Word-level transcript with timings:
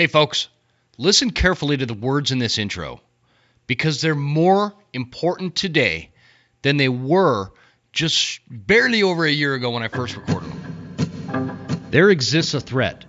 Hey, 0.00 0.06
folks, 0.06 0.48
listen 0.96 1.28
carefully 1.28 1.76
to 1.76 1.84
the 1.84 1.92
words 1.92 2.30
in 2.30 2.38
this 2.38 2.56
intro 2.56 3.02
because 3.66 4.00
they're 4.00 4.14
more 4.14 4.72
important 4.94 5.54
today 5.54 6.08
than 6.62 6.78
they 6.78 6.88
were 6.88 7.52
just 7.92 8.40
barely 8.48 9.02
over 9.02 9.26
a 9.26 9.30
year 9.30 9.52
ago 9.52 9.68
when 9.68 9.82
I 9.82 9.88
first 9.88 10.16
recorded 10.16 10.52
them. 10.52 11.58
There 11.90 12.08
exists 12.08 12.54
a 12.54 12.62
threat 12.62 13.04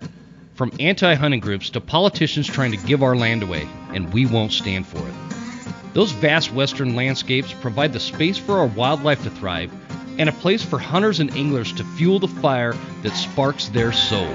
from 0.56 0.74
anti 0.82 1.14
hunting 1.14 1.40
groups 1.40 1.70
to 1.70 1.80
politicians 1.80 2.46
trying 2.46 2.72
to 2.72 2.86
give 2.86 3.04
our 3.04 3.16
land 3.16 3.42
away, 3.42 3.70
and 3.94 4.14
we 4.14 4.26
won't 4.26 4.52
stand 4.52 4.86
for 4.86 4.98
it. 4.98 5.94
Those 5.94 6.12
vast 6.12 6.52
western 6.52 6.94
landscapes 6.94 7.54
provide 7.54 7.94
the 7.94 8.02
space 8.02 8.38
for 8.38 8.60
our 8.60 8.68
wildlife 8.68 9.24
to 9.24 9.30
thrive 9.30 9.72
and 10.20 10.28
a 10.28 10.34
place 10.34 10.62
for 10.62 10.78
hunters 10.78 11.22
and 11.22 11.32
anglers 11.38 11.72
to 11.72 11.86
fuel 11.86 12.20
the 12.20 12.28
fire 12.28 12.76
that 13.04 13.16
sparks 13.16 13.70
their 13.70 13.94
soul. 13.94 14.28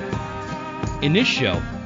In 1.02 1.12
this 1.12 1.28
show, 1.28 1.60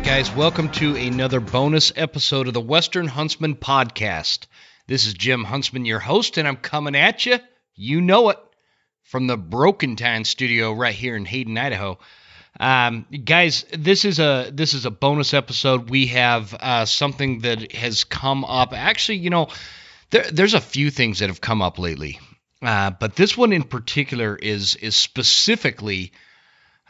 Right, 0.00 0.06
guys, 0.06 0.34
welcome 0.34 0.70
to 0.70 0.96
another 0.96 1.40
bonus 1.40 1.92
episode 1.94 2.48
of 2.48 2.54
the 2.54 2.60
Western 2.60 3.06
Huntsman 3.06 3.54
Podcast. 3.54 4.46
This 4.86 5.04
is 5.04 5.12
Jim 5.12 5.44
Huntsman, 5.44 5.84
your 5.84 5.98
host, 5.98 6.38
and 6.38 6.48
I'm 6.48 6.56
coming 6.56 6.96
at 6.96 7.26
you. 7.26 7.38
You 7.74 8.00
know 8.00 8.30
it 8.30 8.38
from 9.02 9.26
the 9.26 9.36
Broken 9.36 9.96
Time 9.96 10.24
Studio 10.24 10.72
right 10.72 10.94
here 10.94 11.16
in 11.16 11.26
Hayden, 11.26 11.58
Idaho. 11.58 11.98
Um, 12.58 13.04
guys, 13.24 13.66
this 13.76 14.06
is 14.06 14.18
a 14.18 14.50
this 14.50 14.72
is 14.72 14.86
a 14.86 14.90
bonus 14.90 15.34
episode. 15.34 15.90
We 15.90 16.06
have 16.06 16.54
uh, 16.54 16.86
something 16.86 17.40
that 17.40 17.72
has 17.72 18.04
come 18.04 18.44
up. 18.46 18.72
Actually, 18.72 19.18
you 19.18 19.28
know, 19.28 19.48
there, 20.08 20.24
there's 20.30 20.54
a 20.54 20.62
few 20.62 20.90
things 20.90 21.18
that 21.18 21.28
have 21.28 21.42
come 21.42 21.60
up 21.60 21.78
lately, 21.78 22.20
uh, 22.62 22.90
but 22.90 23.16
this 23.16 23.36
one 23.36 23.52
in 23.52 23.64
particular 23.64 24.34
is 24.34 24.76
is 24.76 24.96
specifically 24.96 26.12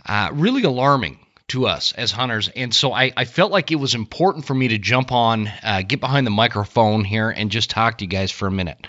uh, 0.07 0.31
really 0.33 0.63
alarming 0.63 1.19
to 1.51 1.67
us 1.67 1.93
as 1.93 2.11
hunters. 2.11 2.49
And 2.49 2.75
so 2.75 2.93
I, 2.93 3.13
I 3.17 3.25
felt 3.25 3.53
like 3.53 3.71
it 3.71 3.77
was 3.77 3.95
important 3.95 4.47
for 4.47 4.55
me 4.55 4.69
to 4.69 4.79
jump 4.79 5.13
on, 5.13 5.49
uh, 5.63 5.83
get 5.83 6.01
behind 6.01 6.27
the 6.27 6.31
microphone 6.31 7.05
here, 7.05 7.31
and 7.31 7.51
just 7.51 7.71
talk 7.71 7.99
to 7.99 8.05
you 8.05 8.09
guys 8.09 8.31
for 8.31 8.47
a 8.47 8.53
minute. 8.53 8.87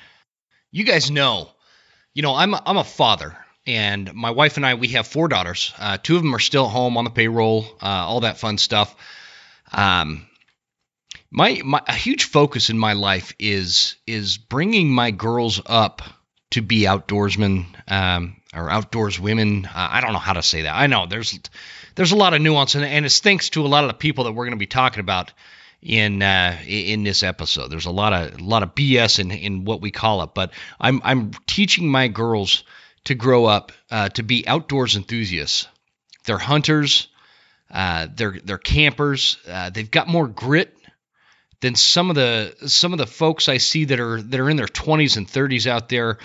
You 0.72 0.84
guys 0.84 1.12
know, 1.12 1.50
you 2.14 2.22
know, 2.22 2.36
I'm 2.36 2.54
a, 2.54 2.62
I'm 2.66 2.78
a 2.78 2.84
father, 2.84 3.38
and 3.66 4.14
my 4.14 4.32
wife 4.32 4.58
and 4.58 4.66
I 4.66 4.76
we 4.76 4.90
have 4.90 5.08
four 5.08 5.28
daughters. 5.28 5.74
Uh, 5.78 5.98
two 6.02 6.16
of 6.16 6.24
them 6.24 6.36
are 6.36 6.40
still 6.40 6.66
at 6.66 6.72
home 6.72 6.98
on 6.98 7.04
the 7.04 7.10
payroll, 7.10 7.66
uh, 7.82 7.86
all 7.86 8.22
that 8.22 8.38
fun 8.38 8.58
stuff. 8.58 8.96
Um, 9.72 10.28
my 11.32 11.62
my 11.64 11.82
a 11.88 11.94
huge 11.94 12.26
focus 12.26 12.70
in 12.70 12.78
my 12.78 12.94
life 12.94 13.34
is 13.40 13.96
is 14.06 14.38
bringing 14.38 14.92
my 14.92 15.12
girls 15.12 15.62
up 15.66 16.02
to 16.52 16.62
be 16.62 16.82
outdoorsmen 16.82 17.66
um, 17.88 18.36
or 18.54 18.70
outdoors 18.70 19.20
women. 19.20 19.66
Uh, 19.66 19.88
I 19.92 20.02
don't 20.02 20.14
know 20.14 20.20
how 20.20 20.34
to 20.34 20.44
say 20.44 20.64
that. 20.64 20.76
I 20.76 20.88
know 20.88 21.06
there's 21.06 21.40
there's 21.96 22.12
a 22.12 22.18
lot 22.18 22.34
of 22.34 22.42
nuance, 22.42 22.76
and, 22.76 22.86
and 22.86 23.06
it's 23.06 23.20
thanks 23.20 23.50
to 23.52 23.66
a 23.66 23.68
lot 23.68 23.84
of 23.84 23.90
the 23.90 23.96
people 23.96 24.26
that 24.26 24.34
we're 24.34 24.46
going 24.46 24.58
to 24.58 24.58
be 24.58 24.68
talking 24.68 25.00
about 25.00 25.32
in 25.82 26.22
uh, 26.22 26.58
in 26.66 27.04
this 27.04 27.24
episode. 27.24 27.70
There's 27.70 27.86
a 27.86 27.92
lot 27.92 28.14
of 28.14 28.40
a 28.40 28.44
lot 28.44 28.64
of 28.64 28.76
BS 28.76 29.20
in 29.20 29.32
in 29.32 29.66
what 29.66 29.82
we 29.82 29.92
call 29.92 30.24
it, 30.24 30.32
but 30.34 30.52
I'm 30.80 31.02
I'm 31.04 31.32
teaching 31.48 31.90
my 31.90 32.08
girls 32.08 32.64
to 33.06 33.16
grow 33.16 33.46
up 33.46 33.72
uh, 33.90 34.10
to 34.10 34.24
be 34.24 34.48
outdoors 34.48 34.96
enthusiasts. 34.96 35.68
They're 36.26 36.38
hunters. 36.38 37.08
Uh, 37.70 38.08
they're 38.14 38.38
they're 38.44 38.58
campers. 38.58 39.38
Uh, 39.48 39.70
they've 39.70 39.90
got 39.90 40.08
more 40.08 40.28
grit 40.28 40.76
than 41.62 41.76
some 41.76 42.10
of 42.10 42.16
the 42.16 42.54
some 42.68 42.92
of 42.92 43.00
the 43.00 43.08
folks 43.08 43.48
I 43.48 43.58
see 43.58 43.86
that 43.86 44.00
are 44.00 44.22
that 44.22 44.40
are 44.40 44.50
in 44.50 44.58
their 44.58 44.68
20s 44.68 45.18
and 45.18 45.28
30s 45.28 45.68
out 45.68 45.90
there. 45.90 46.18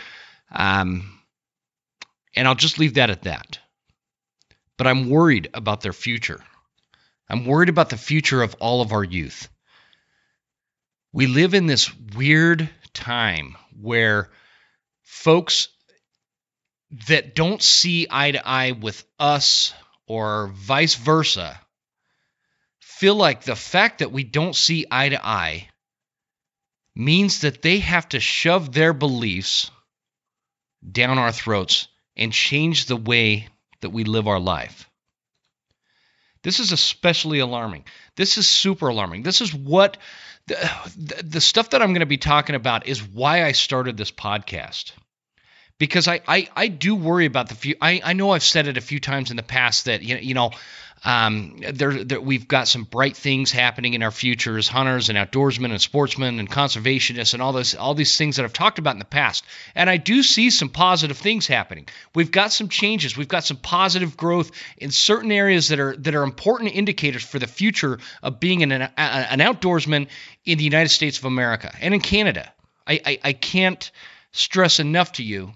Um, 0.51 1.16
and 2.37 2.47
I'll 2.47 2.55
just 2.55 2.79
leave 2.79 2.95
that 2.95 3.11
at 3.11 3.23
that 3.23 3.59
but 4.77 4.87
I'm 4.87 5.09
worried 5.09 5.49
about 5.55 5.81
their 5.81 5.93
future. 5.93 6.41
I'm 7.29 7.47
worried 7.47 7.69
about 7.69 7.91
the 7.91 7.97
future 7.97 8.43
of 8.43 8.55
all 8.61 8.83
of 8.83 8.93
our 8.93 9.05
youth. 9.05 9.49
We 11.13 11.27
live 11.27 11.55
in 11.55 11.67
this 11.67 11.91
weird 12.15 12.69
time 12.93 13.57
where 13.81 14.31
folks 15.03 15.69
that 17.09 17.35
don't 17.35 17.63
see 17.63 18.07
eye 18.11 18.33
to 18.33 18.47
eye 18.47 18.73
with 18.73 19.05
us 19.19 19.73
or 20.07 20.49
vice 20.49 20.95
versa 20.95 21.59
feel 22.81 23.15
like 23.15 23.43
the 23.43 23.57
fact 23.57 23.99
that 23.99 24.13
we 24.13 24.25
don't 24.25 24.55
see 24.55 24.87
eye 24.91 25.09
to 25.09 25.27
eye 25.27 25.69
means 26.95 27.41
that 27.41 27.61
they 27.61 27.81
have 27.81 28.09
to 28.11 28.21
shove 28.21 28.73
their 28.73 28.93
beliefs 28.93 29.71
down 30.91 31.19
our 31.19 31.33
throats 31.33 31.89
and 32.17 32.33
change 32.33 32.87
the 32.87 32.97
way 32.97 33.49
that 33.81 33.91
we 33.91 34.05
live 34.05 34.27
our 34.27 34.41
life. 34.41 34.89
This 36.43 36.61
is 36.61 36.73
especially 36.73 37.41
alarming. 37.41 37.85
This 38.15 38.39
is 38.39 38.47
super 38.47 38.89
alarming. 38.89 39.23
This 39.23 39.41
is 39.41 39.53
what 39.53 39.97
the, 40.47 41.23
the 41.25 41.41
stuff 41.41 41.71
that 41.71 41.83
I'm 41.83 41.89
going 41.89 42.01
to 42.01 42.07
be 42.07 42.19
talking 42.19 42.55
about 42.55 42.87
is 42.87 43.03
why 43.03 43.45
I 43.45 43.53
started 43.53 43.97
this 43.97 44.13
podcast. 44.13 44.93
Because 45.79 46.09
I, 46.09 46.21
I, 46.27 46.49
I 46.57 46.69
do 46.69 46.95
worry 46.95 47.27
about 47.27 47.49
the 47.49 47.55
few. 47.55 47.75
I, 47.83 48.01
I 48.03 48.13
know 48.15 48.31
I've 48.31 48.43
said 48.43 48.67
it 48.67 48.79
a 48.79 48.81
few 48.81 49.01
times 49.01 49.31
in 49.31 49.37
the 49.37 49.43
past 49.43 49.85
that 49.87 50.03
you 50.03 50.15
know, 50.15 50.21
you 50.21 50.35
know 50.35 50.51
um, 51.05 51.61
there, 51.61 52.05
there, 52.05 52.21
we've 52.21 52.49
got 52.49 52.69
some 52.69 52.85
bright 52.85 53.17
things 53.17 53.53
happening 53.53 53.95
in 53.95 54.03
our 54.03 54.11
future 54.11 54.57
as 54.57 54.67
hunters 54.67 55.09
and 55.09 55.19
outdoorsmen 55.19 55.71
and 55.71 55.81
sportsmen 55.81 56.41
and 56.41 56.51
conservationists 56.51 57.35
and 57.35 57.43
all 57.43 57.53
this, 57.53 57.75
all 57.75 57.95
these 57.95 58.17
things 58.17 58.37
that 58.37 58.45
I've 58.45 58.53
talked 58.53 58.79
about 58.79 58.95
in 58.95 58.99
the 58.99 59.05
past. 59.05 59.45
And 59.75 59.91
I 59.91 59.99
do 59.99 60.23
see 60.23 60.51
some 60.51 60.69
positive 60.69 61.19
things 61.19 61.47
happening. 61.47 61.87
We've 62.15 62.31
got 62.31 62.53
some 62.53 62.69
changes. 62.69 63.17
We've 63.17 63.29
got 63.29 63.45
some 63.45 63.59
positive 63.59 64.17
growth 64.17 64.51
in 64.79 64.91
certain 64.91 65.31
areas 65.31 65.69
that 65.69 65.81
are 65.81 65.97
that 65.97 66.15
are 66.15 66.23
important 66.23 66.75
indicators 66.75 67.23
for 67.23 67.39
the 67.39 67.47
future 67.47 67.99
of 68.23 68.41
being 68.41 68.63
an, 68.63 68.73
an 68.73 69.39
outdoorsman 69.39 70.09
in 70.45 70.59
the 70.59 70.65
United 70.65 70.89
States 70.89 71.19
of 71.19 71.27
America 71.27 71.73
and 71.81 71.95
in 71.95 72.01
Canada. 72.01 72.53
I, 72.87 73.01
I, 73.05 73.19
I 73.23 73.33
can't 73.33 73.91
stress 74.33 74.81
enough 74.81 75.13
to 75.13 75.23
you 75.23 75.53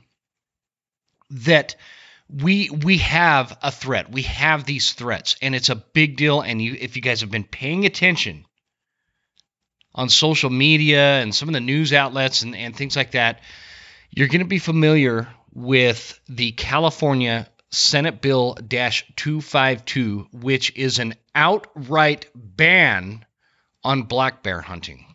that 1.31 1.77
we 2.33 2.71
we 2.71 2.99
have 2.99 3.57
a 3.63 3.71
threat. 3.71 4.11
We 4.11 4.23
have 4.23 4.65
these 4.65 4.93
threats, 4.93 5.37
and 5.43 5.55
it's 5.55 5.69
a 5.69 5.77
big 5.77 6.17
deal. 6.17 6.41
And 6.41 6.63
you, 6.63 6.77
if 6.79 6.97
you 6.97 7.03
guys 7.03 7.23
have 7.23 7.31
been 7.31 7.45
paying 7.45 7.87
attention 7.87 8.45
on 9.95 10.09
social 10.09 10.51
media 10.51 11.21
and 11.21 11.35
some 11.35 11.49
of 11.49 11.55
the 11.55 11.61
news 11.61 11.93
outlets 11.93 12.43
and, 12.43 12.55
and 12.55 12.77
things 12.77 12.95
like 12.95 13.13
that, 13.13 13.41
you're 14.11 14.29
going 14.29 14.41
to 14.41 14.45
be 14.45 14.59
familiar 14.59 15.29
with 15.53 16.21
the 16.29 16.53
California 16.53 17.49
Senate 17.71 18.21
Bill 18.21 18.55
252, 18.55 20.29
which 20.33 20.77
is 20.77 20.99
an 20.99 21.15
outright 21.35 22.27
ban 22.35 23.25
on 23.83 24.05
black 24.05 24.43
bear 24.43 24.61
hunting. 24.61 25.07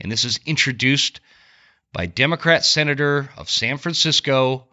And 0.00 0.10
this 0.10 0.24
is 0.24 0.40
introduced 0.46 1.20
by 1.92 2.06
Democrat 2.06 2.64
Senator 2.64 3.30
of 3.36 3.50
San 3.50 3.78
Francisco, 3.78 4.67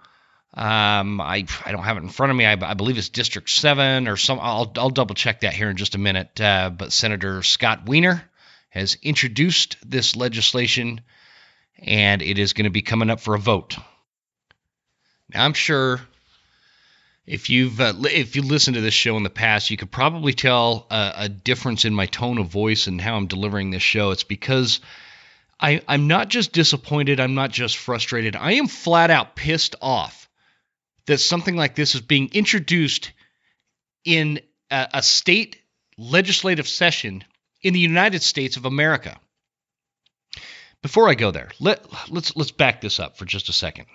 um, 0.56 1.20
I 1.20 1.46
I 1.66 1.72
don't 1.74 1.84
have 1.84 1.98
it 1.98 2.04
in 2.04 2.10
front 2.10 2.32
of 2.32 2.38
me. 2.38 2.46
I, 2.46 2.54
I 2.54 2.76
believe 2.76 2.98
it's 2.98 3.10
District 3.10 3.50
Seven 3.50 4.08
or 4.08 4.16
some. 4.16 4.40
I'll 4.42 4.72
I'll 4.78 4.90
double 4.90 5.14
check 5.14 5.42
that 5.42 5.54
here 5.54 5.70
in 5.70 5.76
just 5.76 5.96
a 5.96 5.98
minute. 5.98 6.40
Uh, 6.40 6.70
but 6.70 6.94
Senator 6.94 7.44
Scott 7.44 7.86
Wiener 7.86 8.24
has 8.70 8.98
introduced 9.02 9.76
this 9.86 10.16
legislation, 10.16 11.02
and 11.78 12.22
it 12.22 12.40
is 12.40 12.54
going 12.54 12.64
to 12.64 12.70
be 12.72 12.82
coming 12.82 13.10
up 13.10 13.20
for 13.20 13.36
a 13.36 13.40
vote. 13.40 13.76
Now 15.34 15.44
I'm 15.44 15.54
sure 15.54 16.00
if 17.28 17.50
you've 17.50 17.82
uh, 17.82 17.94
if 18.04 18.38
you 18.38 18.42
listened 18.42 18.76
to 18.76 18.82
this 18.82 18.94
show 18.94 19.18
in 19.18 19.24
the 19.24 19.30
past, 19.30 19.72
you 19.72 19.76
could 19.76 19.92
probably 19.92 20.32
tell 20.32 20.88
a, 20.90 21.14
a 21.18 21.30
difference 21.30 21.84
in 21.84 21.94
my 21.94 22.06
tone 22.06 22.38
of 22.38 22.48
voice 22.48 22.88
and 22.88 23.02
how 23.02 23.18
I'm 23.18 23.28
delivering 23.28 23.72
this 23.72 23.84
show. 23.84 24.12
It's 24.12 24.24
because 24.24 24.80
I, 25.60 25.82
I'm 25.86 26.08
not 26.08 26.30
just 26.30 26.54
disappointed. 26.54 27.20
I'm 27.20 27.36
not 27.36 27.52
just 27.52 27.76
frustrated. 27.76 28.38
I 28.38 28.54
am 28.54 28.68
flat 28.68 29.12
out 29.12 29.36
pissed 29.36 29.76
off 29.82 30.25
that 31.08 31.20
something 31.20 31.56
like 31.56 31.76
this 31.76 31.96
is 31.96 32.02
being 32.02 32.30
introduced 32.34 33.12
in 34.04 34.40
a, 34.72 34.88
a 34.96 35.04
state 35.04 35.58
legislative 35.98 36.68
session 36.68 37.24
in 37.62 37.74
the 37.74 37.80
United 37.80 38.22
States 38.22 38.58
of 38.58 38.66
America. 38.66 39.18
Before 40.82 41.10
I 41.10 41.16
go 41.16 41.32
there, 41.32 41.50
let, 41.60 41.84
let's 42.12 42.36
let's 42.36 42.52
back 42.52 42.80
this 42.80 43.00
up 43.00 43.18
for 43.18 43.26
just 43.26 43.50
a 43.50 43.54
second. 43.54 43.88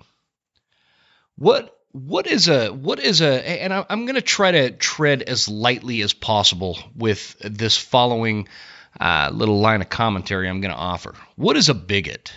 What 1.37 1.77
what 1.93 2.27
is 2.27 2.49
a 2.49 2.69
what 2.69 2.99
is 2.99 3.21
a 3.21 3.49
and 3.49 3.73
I, 3.73 3.87
am 3.91 4.07
going 4.07 4.17
to 4.17 4.23
try 4.23 4.51
to 4.51 4.71
tread 4.71 5.23
as 5.23 5.49
lightly 5.49 6.03
as 6.03 6.13
possible 6.13 6.79
with 6.97 7.37
this 7.41 7.77
following 7.77 8.49
uh, 9.01 9.31
little 9.33 9.61
line 9.61 9.81
of 9.81 9.89
commentary 9.89 10.49
I'm 10.49 10.61
going 10.61 10.75
to 10.75 10.77
offer. 10.77 11.15
What 11.37 11.57
is 11.57 11.69
a 11.69 11.75
bigot? 11.75 12.33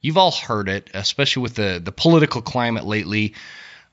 You've 0.00 0.16
all 0.16 0.30
heard 0.30 0.68
it, 0.68 0.90
especially 0.94 1.42
with 1.42 1.54
the 1.54 1.80
the 1.82 1.92
political 1.92 2.42
climate 2.42 2.86
lately. 2.86 3.34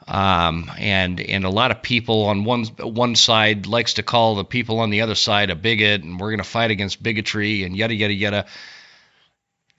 Um, 0.08 0.70
and 0.78 1.20
and 1.22 1.46
a 1.46 1.50
lot 1.50 1.72
of 1.72 1.82
people 1.82 2.26
on 2.26 2.44
one 2.44 2.66
one 2.66 3.16
side 3.16 3.68
likes 3.68 3.94
to 3.94 4.04
call 4.04 4.36
the 4.36 4.44
people 4.44 4.80
on 4.80 4.90
the 4.90 5.02
other 5.02 5.16
side 5.16 5.50
a 5.50 5.56
bigot, 5.56 6.04
and 6.04 6.20
we're 6.20 6.32
going 6.32 6.40
to 6.40 6.44
fight 6.44 6.72
against 6.72 7.02
bigotry 7.02 7.64
and 7.64 7.76
yada 7.76 7.94
yada 7.94 8.14
yada. 8.14 8.46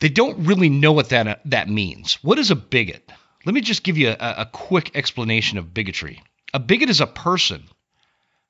They 0.01 0.09
don't 0.09 0.47
really 0.47 0.71
know 0.71 0.93
what 0.93 1.11
that 1.11 1.43
that 1.47 1.69
means. 1.69 2.15
What 2.23 2.39
is 2.39 2.51
a 2.51 2.57
bigot? 2.57 3.11
Let 3.45 3.55
me 3.55 3.61
just 3.61 3.85
give 3.85 3.99
you 3.99 4.09
a, 4.09 4.35
a 4.39 4.49
quick 4.51 4.93
explanation 4.95 5.59
of 5.59 5.75
bigotry. 5.75 6.23
A 6.55 6.59
bigot 6.59 6.89
is 6.89 7.01
a 7.01 7.07
person 7.07 7.65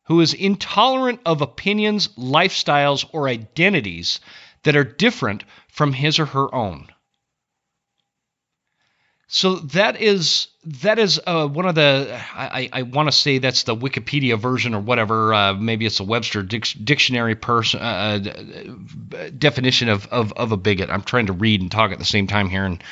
who 0.05 0.21
is 0.21 0.35
intolerant 0.35 1.21
of 1.26 1.41
opinions, 1.41 2.09
lifestyles, 2.17 3.05
or 3.12 3.29
identities 3.29 4.21
that 4.62 4.76
are 4.76 4.85
different 4.85 5.44
from 5.69 5.93
his 5.93 6.19
or 6.19 6.26
her 6.26 6.55
own. 6.55 6.88
So 9.26 9.56
that 9.56 10.00
is 10.00 10.49
that 10.65 10.99
is 10.99 11.21
uh, 11.26 11.49
one 11.49 11.67
of 11.67 11.75
the 11.75 12.21
I, 12.35 12.69
I 12.73 12.82
want 12.82 13.09
to 13.09 13.12
say 13.12 13.38
that's 13.38 13.62
the 13.62 13.75
Wikipedia 13.75 14.38
version 14.38 14.75
or 14.75 14.81
whatever. 14.81 15.32
Uh, 15.32 15.55
maybe 15.55 15.87
it's 15.87 16.00
a 16.00 16.05
Webster 16.05 16.43
dictionary 16.43 17.35
person 17.35 17.81
uh, 17.81 18.21
uh, 19.17 19.31
definition 19.37 19.88
of, 19.88 20.06
of 20.09 20.32
of 20.35 20.53
a 20.53 20.56
bigot. 20.56 20.91
I'm 20.91 21.03
trying 21.03 21.26
to 21.26 21.32
read 21.32 21.62
and 21.62 21.71
talk 21.71 21.91
at 21.91 21.99
the 21.99 22.05
same 22.05 22.26
time 22.26 22.50
here, 22.50 22.65
and 22.65 22.82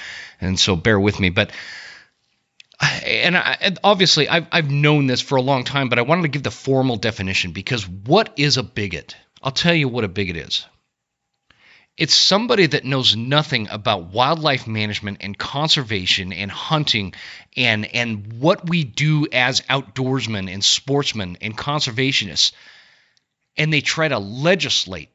and 0.40 0.58
so 0.58 0.75
bear 0.75 0.99
with 0.99 1.20
me. 1.20 1.29
But 1.31 1.52
and, 3.05 3.37
I, 3.37 3.56
and 3.61 3.79
obviously 3.84 4.29
I've 4.29 4.46
I've 4.50 4.70
known 4.70 5.06
this 5.06 5.20
for 5.20 5.37
a 5.37 5.43
long 5.43 5.64
time, 5.64 5.88
but 5.88 5.99
I 5.99 6.02
wanted 6.02 6.23
to 6.23 6.29
give 6.29 6.43
the 6.43 6.50
formal 6.50 6.96
definition 6.96 7.52
because 7.52 7.87
what 7.87 8.32
is 8.37 8.56
a 8.56 8.62
bigot? 8.62 9.17
I'll 9.43 9.52
tell 9.52 9.75
you 9.75 9.88
what 9.88 10.05
a 10.05 10.08
bigot 10.08 10.37
is. 10.37 10.67
It's 11.98 12.14
somebody 12.14 12.66
that 12.66 12.84
knows 12.84 13.14
nothing 13.14 13.68
about 13.70 14.12
wildlife 14.12 14.66
management 14.66 15.18
and 15.20 15.36
conservation 15.36 16.32
and 16.32 16.50
hunting 16.50 17.12
and 17.54 17.84
and 17.94 18.40
what 18.40 18.68
we 18.68 18.82
do 18.82 19.26
as 19.30 19.60
outdoorsmen 19.62 20.52
and 20.52 20.64
sportsmen 20.64 21.36
and 21.42 21.56
conservationists. 21.56 22.52
And 23.58 23.70
they 23.72 23.82
try 23.82 24.08
to 24.08 24.18
legislate 24.18 25.10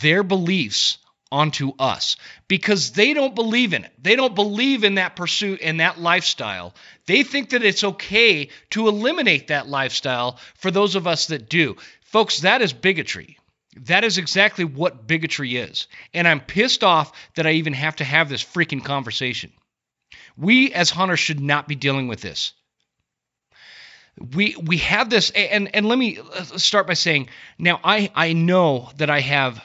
their 0.00 0.22
beliefs 0.22 0.98
onto 1.32 1.72
us 1.80 2.16
because 2.46 2.92
they 2.92 3.12
don't 3.12 3.34
believe 3.34 3.74
in 3.74 3.84
it. 3.84 3.92
They 4.00 4.14
don't 4.14 4.36
believe 4.36 4.84
in 4.84 4.94
that 4.96 5.16
pursuit 5.16 5.60
and 5.62 5.80
that 5.80 6.00
lifestyle. 6.00 6.74
They 7.06 7.24
think 7.24 7.50
that 7.50 7.64
it's 7.64 7.82
okay 7.82 8.50
to 8.70 8.86
eliminate 8.86 9.48
that 9.48 9.66
lifestyle 9.66 10.38
for 10.54 10.70
those 10.70 10.94
of 10.94 11.08
us 11.08 11.26
that 11.26 11.48
do. 11.48 11.76
Folks, 12.02 12.40
that 12.40 12.62
is 12.62 12.72
bigotry. 12.72 13.36
That 13.82 14.04
is 14.04 14.18
exactly 14.18 14.64
what 14.64 15.06
bigotry 15.06 15.56
is. 15.56 15.88
And 16.12 16.28
I'm 16.28 16.40
pissed 16.40 16.84
off 16.84 17.12
that 17.34 17.46
I 17.46 17.52
even 17.52 17.72
have 17.72 17.96
to 17.96 18.04
have 18.04 18.28
this 18.28 18.44
freaking 18.44 18.84
conversation. 18.84 19.52
We 20.36 20.72
as 20.72 20.90
hunters 20.90 21.20
should 21.20 21.40
not 21.40 21.68
be 21.68 21.74
dealing 21.74 22.08
with 22.08 22.20
this. 22.20 22.52
We 24.16 24.54
we 24.56 24.78
have 24.78 25.10
this 25.10 25.30
and 25.30 25.74
and 25.74 25.86
let 25.86 25.98
me 25.98 26.18
start 26.56 26.86
by 26.86 26.94
saying 26.94 27.28
now 27.58 27.80
I 27.82 28.12
I 28.14 28.32
know 28.32 28.90
that 28.98 29.10
I 29.10 29.20
have 29.20 29.60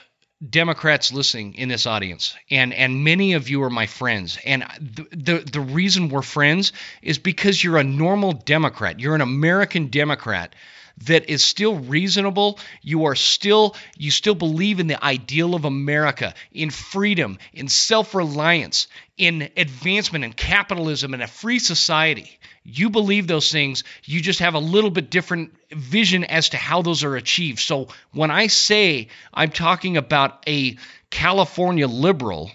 Democrats 0.47 1.11
listening 1.11 1.55
in 1.55 1.69
this 1.69 1.85
audience, 1.85 2.35
and 2.49 2.73
and 2.73 3.03
many 3.03 3.33
of 3.33 3.49
you 3.49 3.61
are 3.63 3.69
my 3.69 3.85
friends. 3.85 4.39
And 4.43 4.63
the, 4.79 5.05
the 5.11 5.37
the 5.51 5.59
reason 5.59 6.09
we're 6.09 6.23
friends 6.23 6.73
is 7.03 7.19
because 7.19 7.63
you're 7.63 7.77
a 7.77 7.83
normal 7.83 8.31
Democrat. 8.31 8.99
You're 8.99 9.15
an 9.15 9.21
American 9.21 9.87
Democrat 9.87 10.55
that 11.05 11.29
is 11.29 11.43
still 11.43 11.75
reasonable. 11.75 12.59
You 12.81 13.05
are 13.05 13.15
still 13.15 13.75
you 13.97 14.11
still 14.11 14.35
believe 14.35 14.79
in 14.79 14.87
the 14.87 15.03
ideal 15.03 15.55
of 15.55 15.65
america 15.65 16.33
in 16.51 16.69
freedom 16.69 17.37
in 17.53 17.67
self-reliance 17.67 18.87
in 19.17 19.49
advancement 19.57 20.23
in 20.25 20.33
capitalism 20.33 21.13
and 21.13 21.21
a 21.21 21.27
free 21.27 21.59
society. 21.59 22.39
You 22.63 22.89
believe 22.89 23.27
those 23.27 23.51
things. 23.51 23.83
You 24.05 24.21
just 24.21 24.39
have 24.39 24.53
a 24.53 24.59
little 24.59 24.91
bit 24.91 25.09
different 25.09 25.55
vision 25.71 26.23
as 26.23 26.49
to 26.49 26.57
how 26.57 26.81
those 26.81 27.03
are 27.03 27.15
achieved. 27.15 27.59
So 27.59 27.89
when 28.11 28.31
i 28.31 28.47
say 28.47 29.07
i'm 29.33 29.51
talking 29.51 29.97
about 29.97 30.43
a 30.47 30.77
california 31.09 31.87
liberal 31.87 32.51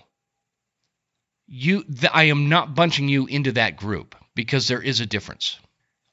you 1.46 1.85
i 2.12 2.25
am 2.25 2.49
not 2.49 2.75
bunching 2.75 3.08
you 3.08 3.26
into 3.26 3.52
that 3.52 3.76
group 3.76 4.14
because 4.35 4.69
there 4.69 4.82
is 4.82 5.00
a 5.00 5.06
difference. 5.06 5.58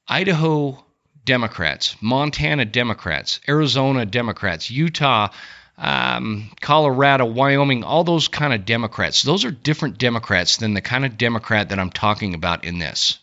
Idaho 0.07 0.83
Democrats, 1.25 1.95
Montana 2.01 2.65
Democrats, 2.65 3.39
Arizona 3.47 4.05
Democrats, 4.05 4.71
Utah, 4.71 5.29
um, 5.77 6.49
Colorado, 6.61 7.25
Wyoming, 7.25 7.83
all 7.83 8.03
those 8.03 8.27
kind 8.27 8.53
of 8.53 8.65
Democrats. 8.65 9.23
Those 9.23 9.45
are 9.45 9.51
different 9.51 9.97
Democrats 9.97 10.57
than 10.57 10.73
the 10.73 10.81
kind 10.81 11.05
of 11.05 11.17
Democrat 11.17 11.69
that 11.69 11.79
I'm 11.79 11.89
talking 11.89 12.33
about 12.33 12.65
in 12.65 12.79
this. 12.79 13.19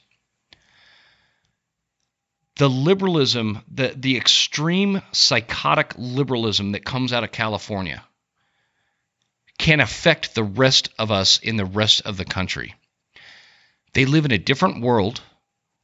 The 2.56 2.68
liberalism, 2.68 3.62
the, 3.70 3.94
the 3.96 4.16
extreme 4.16 5.00
psychotic 5.12 5.94
liberalism 5.96 6.72
that 6.72 6.84
comes 6.84 7.12
out 7.12 7.22
of 7.22 7.30
California 7.30 8.02
can 9.58 9.80
affect 9.80 10.34
the 10.34 10.42
rest 10.42 10.90
of 10.98 11.12
us 11.12 11.38
in 11.38 11.56
the 11.56 11.64
rest 11.64 12.02
of 12.04 12.16
the 12.16 12.24
country. 12.24 12.74
They 13.92 14.04
live 14.04 14.24
in 14.24 14.32
a 14.32 14.38
different 14.38 14.82
world. 14.82 15.20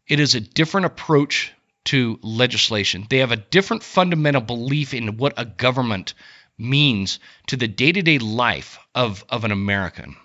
It 0.08 0.18
is 0.18 0.34
a 0.34 0.40
different 0.40 0.86
approach 0.86 1.52
to 1.84 2.18
legislation. 2.22 3.06
They 3.08 3.18
have 3.18 3.32
a 3.32 3.36
different 3.36 3.82
fundamental 3.82 4.40
belief 4.40 4.94
in 4.94 5.16
what 5.16 5.34
a 5.36 5.44
government 5.44 6.14
means 6.56 7.18
to 7.48 7.56
the 7.56 7.68
day 7.68 7.92
to 7.92 8.02
day 8.02 8.18
life 8.18 8.78
of, 8.94 9.24
of 9.28 9.44
an 9.44 9.52
American. 9.52 10.16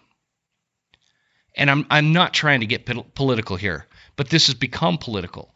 And 1.56 1.70
I'm, 1.70 1.86
I'm 1.90 2.14
not 2.14 2.34
trying 2.34 2.62
to 2.62 2.66
get 2.66 2.86
political 3.16 3.56
here, 3.56 3.86
but 4.16 4.30
this 4.30 4.48
has 4.48 4.56
become 4.56 4.98
political. 4.98 5.54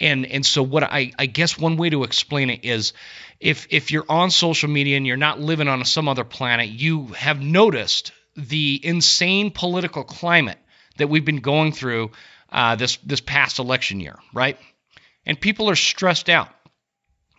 And, 0.00 0.24
and 0.26 0.46
so 0.46 0.62
what 0.62 0.82
I, 0.82 1.12
I 1.18 1.26
guess 1.26 1.58
one 1.58 1.76
way 1.76 1.90
to 1.90 2.04
explain 2.04 2.50
it 2.50 2.64
is 2.64 2.92
if 3.40 3.66
if 3.70 3.90
you're 3.90 4.06
on 4.08 4.30
social 4.30 4.68
media 4.70 4.96
and 4.96 5.06
you're 5.06 5.16
not 5.16 5.40
living 5.40 5.68
on 5.68 5.84
some 5.84 6.08
other 6.08 6.24
planet, 6.24 6.68
you 6.68 7.08
have 7.08 7.40
noticed 7.40 8.12
the 8.36 8.80
insane 8.82 9.50
political 9.50 10.04
climate 10.04 10.58
that 10.96 11.08
we've 11.08 11.24
been 11.24 11.40
going 11.40 11.72
through 11.72 12.12
uh, 12.50 12.76
this 12.76 12.96
this 13.04 13.20
past 13.20 13.58
election 13.58 14.00
year, 14.00 14.18
right? 14.32 14.58
And 15.26 15.40
people 15.40 15.70
are 15.70 15.76
stressed 15.76 16.28
out. 16.28 16.48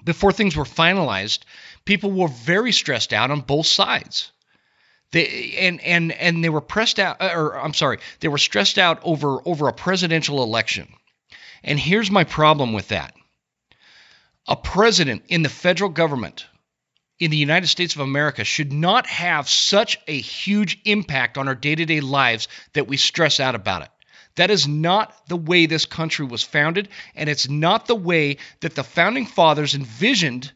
Before 0.03 0.31
things 0.31 0.55
were 0.55 0.65
finalized, 0.65 1.39
people 1.85 2.11
were 2.11 2.27
very 2.27 2.71
stressed 2.71 3.13
out 3.13 3.31
on 3.31 3.41
both 3.41 3.67
sides. 3.67 4.31
They 5.11 5.55
and 5.59 5.79
and 5.81 6.11
and 6.11 6.43
they 6.43 6.49
were 6.49 6.61
pressed 6.61 6.99
out 6.99 7.21
uh, 7.21 7.31
or 7.35 7.59
I'm 7.59 7.73
sorry, 7.73 7.99
they 8.19 8.27
were 8.27 8.37
stressed 8.37 8.77
out 8.77 8.99
over 9.03 9.39
over 9.45 9.67
a 9.67 9.73
presidential 9.73 10.43
election. 10.43 10.87
And 11.63 11.79
here's 11.79 12.11
my 12.11 12.23
problem 12.23 12.73
with 12.73 12.89
that. 12.89 13.13
A 14.47 14.55
president 14.55 15.23
in 15.29 15.43
the 15.43 15.49
federal 15.49 15.89
government 15.89 16.45
in 17.19 17.31
the 17.31 17.37
United 17.37 17.67
States 17.67 17.95
of 17.95 18.01
America 18.01 18.43
should 18.43 18.73
not 18.73 19.07
have 19.07 19.47
such 19.47 19.97
a 20.07 20.19
huge 20.19 20.79
impact 20.83 21.37
on 21.37 21.47
our 21.47 21.55
day-to-day 21.55 22.01
lives 22.01 22.49
that 22.73 22.87
we 22.87 22.97
stress 22.97 23.39
out 23.39 23.55
about 23.55 23.83
it. 23.83 23.89
That 24.35 24.49
is 24.49 24.67
not 24.67 25.27
the 25.27 25.37
way 25.37 25.65
this 25.65 25.85
country 25.85 26.25
was 26.25 26.43
founded, 26.43 26.89
and 27.15 27.29
it's 27.29 27.49
not 27.49 27.85
the 27.85 27.95
way 27.95 28.37
that 28.61 28.75
the 28.75 28.83
founding 28.83 29.25
fathers 29.25 29.75
envisioned 29.75 30.51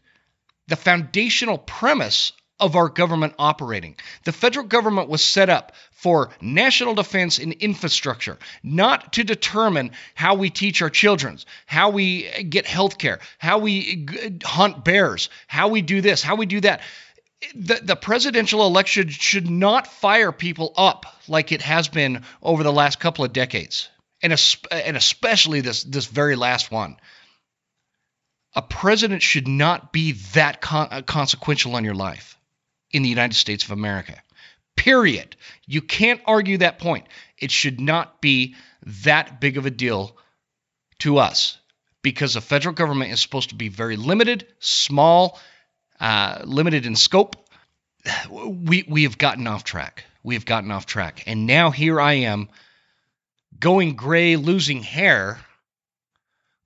the 0.68 0.76
foundational 0.76 1.58
premise 1.58 2.34
of 2.60 2.76
our 2.76 2.90
government 2.90 3.36
operating. 3.38 3.96
The 4.24 4.32
federal 4.32 4.66
government 4.66 5.10
was 5.10 5.24
set 5.24 5.50
up 5.50 5.74
for 5.92 6.32
national 6.42 6.96
defense 6.96 7.38
and 7.38 7.54
infrastructure, 7.54 8.38
not 8.64 9.14
to 9.14 9.24
determine 9.24 9.92
how 10.16 10.36
we 10.36 10.50
teach 10.50 10.82
our 10.82 10.90
children, 10.90 11.38
how 11.68 11.92
we 11.92 12.24
get 12.44 12.66
health 12.66 12.98
care, 12.98 13.20
how 13.38 13.60
we 13.60 14.08
hunt 14.44 14.84
bears, 14.84 15.30
how 15.48 15.68
we 15.68 15.82
do 15.82 16.02
this, 16.02 16.24
how 16.24 16.36
we 16.36 16.48
do 16.48 16.62
that 16.62 16.82
the, 17.56 17.80
the 17.84 17.96
presidential 17.96 18.66
election 18.66 19.10
should 19.10 19.50
not 19.50 19.88
fire 19.88 20.32
people 20.32 20.74
up 20.76 21.06
like 21.28 21.52
it 21.52 21.62
has 21.62 21.88
been 21.88 22.24
over 22.42 22.64
the 22.64 22.72
last 22.72 23.00
couple 23.00 23.24
of 23.24 23.34
decades, 23.34 23.90
and, 24.22 24.34
and 24.72 24.98
especially 24.98 25.62
this, 25.62 25.84
this 25.84 26.06
very 26.06 26.36
last 26.36 26.72
one. 26.72 26.98
A 28.56 28.62
president 28.62 29.22
should 29.22 29.48
not 29.48 29.94
be 29.94 30.14
that 30.34 30.62
con- 30.62 30.88
uh, 30.90 31.02
consequential 31.04 31.76
on 31.76 31.84
your 31.84 31.94
life 31.94 32.38
in 32.90 33.04
the 33.04 33.10
United 33.10 33.36
States 33.36 33.64
of 33.66 33.72
America. 33.72 34.16
Period. 34.76 35.36
You 35.68 35.82
can't 35.82 36.22
argue 36.26 36.58
that 36.60 36.80
point. 36.80 37.08
It 37.38 37.52
should 37.52 37.80
not 37.80 38.20
be 38.22 38.56
that 39.06 39.40
big 39.40 39.58
of 39.58 39.66
a 39.66 39.72
deal 39.72 40.18
to 41.00 41.18
us 41.18 41.58
because 42.02 42.34
the 42.34 42.42
federal 42.42 42.74
government 42.74 43.12
is 43.12 43.22
supposed 43.22 43.50
to 43.50 43.56
be 43.56 43.70
very 43.70 43.98
limited, 43.98 44.48
small, 44.60 45.40
uh, 46.00 46.42
limited 46.46 46.86
in 46.86 46.96
scope. 46.96 47.36
We 48.40 48.86
we 48.88 49.04
have 49.04 49.18
gotten 49.18 49.48
off 49.48 49.64
track. 49.64 50.06
We 50.24 50.36
have 50.36 50.46
gotten 50.46 50.72
off 50.72 50.86
track, 50.86 51.24
and 51.28 51.46
now 51.46 51.72
here 51.72 52.00
I 52.00 52.14
am 52.14 52.50
going 53.60 53.96
gray, 53.96 54.36
losing 54.36 54.84
hair 54.84 55.40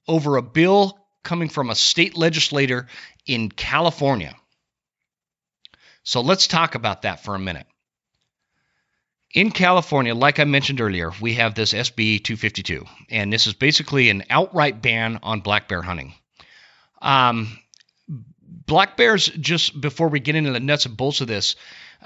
over 0.07 0.37
a 0.37 0.41
bill 0.41 0.97
coming 1.23 1.49
from 1.49 1.69
a 1.69 1.75
state 1.75 2.17
legislator 2.17 2.87
in 3.25 3.49
California. 3.49 4.35
So 6.03 6.21
let's 6.21 6.47
talk 6.47 6.75
about 6.75 7.03
that 7.03 7.23
for 7.23 7.35
a 7.35 7.39
minute. 7.39 7.67
In 9.33 9.51
California, 9.51 10.13
like 10.13 10.39
I 10.39 10.43
mentioned 10.43 10.81
earlier, 10.81 11.11
we 11.21 11.35
have 11.35 11.55
this 11.55 11.73
SB 11.73 12.21
252, 12.23 12.85
and 13.09 13.31
this 13.31 13.47
is 13.47 13.53
basically 13.53 14.09
an 14.09 14.23
outright 14.29 14.81
ban 14.81 15.19
on 15.23 15.39
black 15.39 15.69
bear 15.69 15.81
hunting. 15.81 16.13
Um, 17.01 17.57
black 18.51 18.97
bears, 18.97 19.27
just 19.27 19.79
before 19.79 20.09
we 20.09 20.19
get 20.19 20.35
into 20.35 20.51
the 20.51 20.59
nuts 20.59 20.85
and 20.85 20.97
bolts 20.97 21.21
of 21.21 21.27
this, 21.27 21.55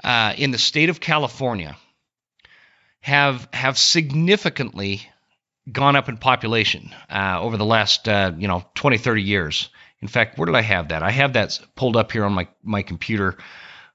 uh, 0.04 0.32
in 0.36 0.52
the 0.52 0.58
state 0.58 0.88
of 0.88 1.00
California, 1.00 1.76
have 3.00 3.48
have 3.52 3.76
significantly 3.76 5.02
gone 5.70 5.96
up 5.96 6.08
in 6.08 6.16
population 6.16 6.94
uh, 7.10 7.38
over 7.40 7.56
the 7.56 7.64
last 7.64 8.08
uh, 8.08 8.32
you 8.38 8.48
know 8.48 8.64
20 8.74 8.98
30 8.98 9.22
years. 9.22 9.68
In 10.00 10.08
fact 10.08 10.38
where 10.38 10.46
did 10.46 10.54
i 10.54 10.62
have 10.62 10.88
that? 10.88 11.02
I 11.02 11.10
have 11.10 11.32
that 11.32 11.58
pulled 11.74 11.96
up 11.96 12.12
here 12.12 12.24
on 12.24 12.32
my 12.32 12.48
my 12.62 12.82
computer. 12.82 13.36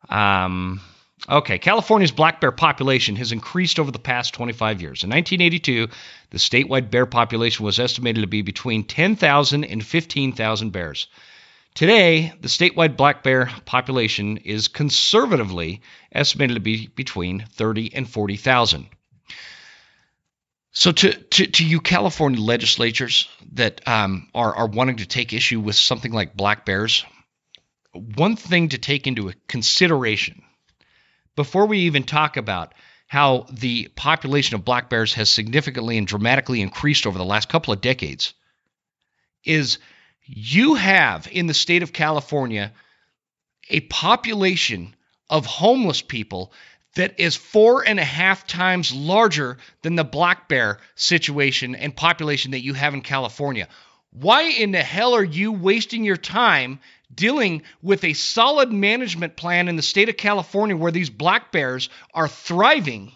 Um, 0.09 0.81
okay 1.29 1.59
california's 1.59 2.11
black 2.11 2.41
bear 2.41 2.51
population 2.51 3.15
has 3.15 3.31
increased 3.31 3.79
over 3.79 3.91
the 3.91 3.99
past 3.99 4.33
25 4.33 4.81
years. 4.81 5.03
In 5.03 5.11
1982 5.11 5.87
the 6.31 6.37
statewide 6.37 6.89
bear 6.89 7.05
population 7.05 7.63
was 7.63 7.79
estimated 7.79 8.21
to 8.23 8.27
be 8.27 8.41
between 8.41 8.83
10,000 8.83 9.63
and 9.63 9.85
15,000 9.85 10.69
bears 10.71 11.07
Today, 11.73 12.33
the 12.39 12.49
statewide 12.49 12.97
black 12.97 13.23
bear 13.23 13.49
population 13.65 14.37
is 14.37 14.67
conservatively 14.67 15.81
estimated 16.11 16.55
to 16.55 16.59
be 16.61 16.87
between 16.87 17.45
30 17.53 17.95
and 17.95 18.09
40,000. 18.09 18.87
So, 20.73 20.91
to, 20.91 21.13
to, 21.13 21.47
to 21.47 21.65
you 21.65 21.81
California 21.81 22.39
legislatures 22.39 23.27
that 23.53 23.87
um, 23.87 24.29
are, 24.33 24.53
are 24.55 24.67
wanting 24.67 24.97
to 24.97 25.05
take 25.05 25.33
issue 25.33 25.59
with 25.59 25.75
something 25.75 26.11
like 26.11 26.35
black 26.35 26.65
bears, 26.65 27.05
one 27.93 28.35
thing 28.35 28.69
to 28.69 28.77
take 28.77 29.07
into 29.07 29.33
consideration 29.47 30.43
before 31.35 31.65
we 31.65 31.79
even 31.79 32.03
talk 32.03 32.37
about 32.37 32.73
how 33.07 33.45
the 33.51 33.89
population 33.95 34.55
of 34.55 34.63
black 34.63 34.89
bears 34.89 35.13
has 35.15 35.29
significantly 35.29 35.97
and 35.97 36.07
dramatically 36.07 36.61
increased 36.61 37.05
over 37.05 37.17
the 37.17 37.25
last 37.25 37.49
couple 37.49 37.73
of 37.73 37.81
decades 37.81 38.33
is 39.43 39.79
you 40.25 40.75
have 40.75 41.27
in 41.31 41.47
the 41.47 41.53
state 41.53 41.83
of 41.83 41.93
California 41.93 42.71
a 43.69 43.79
population 43.81 44.95
of 45.29 45.45
homeless 45.45 46.01
people 46.01 46.51
that 46.95 47.19
is 47.19 47.35
four 47.35 47.87
and 47.87 47.99
a 47.99 48.03
half 48.03 48.45
times 48.45 48.93
larger 48.93 49.57
than 49.81 49.95
the 49.95 50.03
black 50.03 50.49
bear 50.49 50.79
situation 50.95 51.75
and 51.75 51.95
population 51.95 52.51
that 52.51 52.63
you 52.63 52.73
have 52.73 52.93
in 52.93 53.01
California. 53.01 53.67
Why 54.11 54.43
in 54.43 54.71
the 54.71 54.83
hell 54.83 55.15
are 55.15 55.23
you 55.23 55.53
wasting 55.53 56.03
your 56.03 56.17
time 56.17 56.81
dealing 57.13 57.63
with 57.81 58.03
a 58.03 58.13
solid 58.13 58.71
management 58.71 59.37
plan 59.37 59.69
in 59.69 59.77
the 59.77 59.81
state 59.81 60.09
of 60.09 60.17
California 60.17 60.75
where 60.75 60.91
these 60.91 61.09
black 61.09 61.51
bears 61.51 61.89
are 62.13 62.27
thriving 62.27 63.13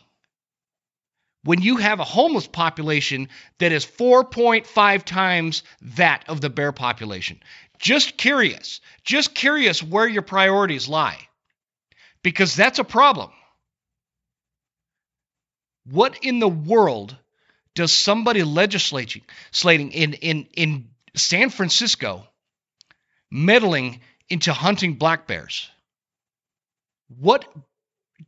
when 1.46 1.62
you 1.62 1.78
have 1.78 2.00
a 2.00 2.04
homeless 2.04 2.48
population 2.48 3.30
that 3.60 3.72
is 3.72 3.86
4.5 3.86 5.04
times 5.04 5.64
that 5.82 6.26
of 6.28 6.42
the 6.42 6.50
bear 6.50 6.72
population? 6.72 7.40
Just 7.80 8.18
curious, 8.18 8.82
just 9.04 9.34
curious 9.34 9.82
where 9.82 10.08
your 10.08 10.24
priorities 10.24 10.90
lie 10.90 11.20
because 12.24 12.56
that's 12.56 12.80
a 12.80 12.84
problem. 12.84 13.32
What 15.86 16.18
in 16.24 16.40
the 16.40 16.50
world 16.50 17.16
does 17.76 17.94
somebody 17.94 18.42
legislating 18.44 19.22
slating 19.52 19.92
in, 19.92 20.14
in, 20.14 20.48
in 20.56 20.90
San 21.16 21.52
Francisco 21.52 22.28
meddling 23.30 24.02
into 24.30 24.52
hunting 24.52 24.96
black 24.96 25.28
bears? 25.28 25.70
What 27.20 27.48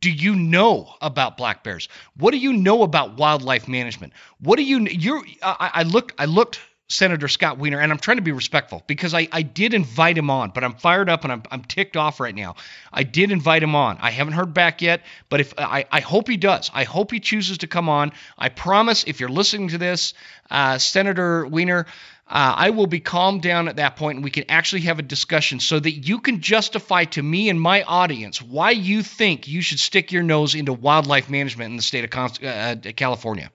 do 0.00 0.10
you 0.10 0.34
know 0.34 0.94
about 1.00 1.36
black 1.36 1.64
bears? 1.64 1.88
What 2.16 2.32
do 2.32 2.38
you 2.38 2.52
know 2.52 2.82
about 2.82 3.16
wildlife 3.16 3.68
management? 3.68 4.12
What 4.40 4.56
do 4.56 4.62
you 4.62 4.80
you 4.80 5.24
I, 5.42 5.70
I 5.74 5.82
looked 5.82 6.14
I 6.18 6.26
looked 6.26 6.60
Senator 6.90 7.28
Scott 7.28 7.58
Wiener, 7.58 7.78
and 7.78 7.92
I'm 7.92 7.98
trying 7.98 8.16
to 8.16 8.22
be 8.22 8.32
respectful 8.32 8.82
because 8.86 9.12
I, 9.12 9.28
I 9.30 9.42
did 9.42 9.74
invite 9.74 10.16
him 10.16 10.30
on, 10.30 10.50
but 10.50 10.64
I'm 10.64 10.74
fired 10.74 11.10
up 11.10 11.22
and 11.24 11.32
I'm, 11.32 11.42
I'm 11.50 11.62
ticked 11.62 11.98
off 11.98 12.18
right 12.18 12.34
now. 12.34 12.56
I 12.90 13.02
did 13.02 13.30
invite 13.30 13.62
him 13.62 13.74
on. 13.74 13.98
I 14.00 14.10
haven't 14.10 14.32
heard 14.32 14.54
back 14.54 14.80
yet, 14.80 15.02
but 15.28 15.40
if 15.40 15.52
I, 15.58 15.84
I 15.92 16.00
hope 16.00 16.28
he 16.28 16.38
does. 16.38 16.70
I 16.72 16.84
hope 16.84 17.10
he 17.10 17.20
chooses 17.20 17.58
to 17.58 17.66
come 17.66 17.90
on. 17.90 18.12
I 18.38 18.48
promise 18.48 19.04
if 19.04 19.20
you're 19.20 19.28
listening 19.28 19.68
to 19.68 19.78
this, 19.78 20.14
uh, 20.50 20.78
Senator 20.78 21.46
Wiener, 21.46 21.84
uh, 22.26 22.54
I 22.56 22.70
will 22.70 22.86
be 22.86 23.00
calmed 23.00 23.42
down 23.42 23.68
at 23.68 23.76
that 23.76 23.96
point 23.96 24.16
and 24.16 24.24
we 24.24 24.30
can 24.30 24.44
actually 24.48 24.82
have 24.82 24.98
a 24.98 25.02
discussion 25.02 25.60
so 25.60 25.78
that 25.78 25.90
you 25.90 26.20
can 26.20 26.40
justify 26.40 27.04
to 27.04 27.22
me 27.22 27.50
and 27.50 27.60
my 27.60 27.82
audience 27.82 28.40
why 28.40 28.70
you 28.70 29.02
think 29.02 29.46
you 29.46 29.60
should 29.60 29.80
stick 29.80 30.10
your 30.10 30.22
nose 30.22 30.54
into 30.54 30.72
wildlife 30.72 31.28
management 31.28 31.70
in 31.70 31.76
the 31.76 31.82
state 31.82 32.04
of 32.04 32.42
uh, 32.42 32.76
California. 32.96 33.50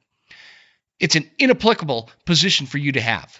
It's 1.03 1.17
an 1.17 1.29
inapplicable 1.37 2.09
position 2.25 2.65
for 2.65 2.77
you 2.77 2.93
to 2.93 3.01
have. 3.01 3.37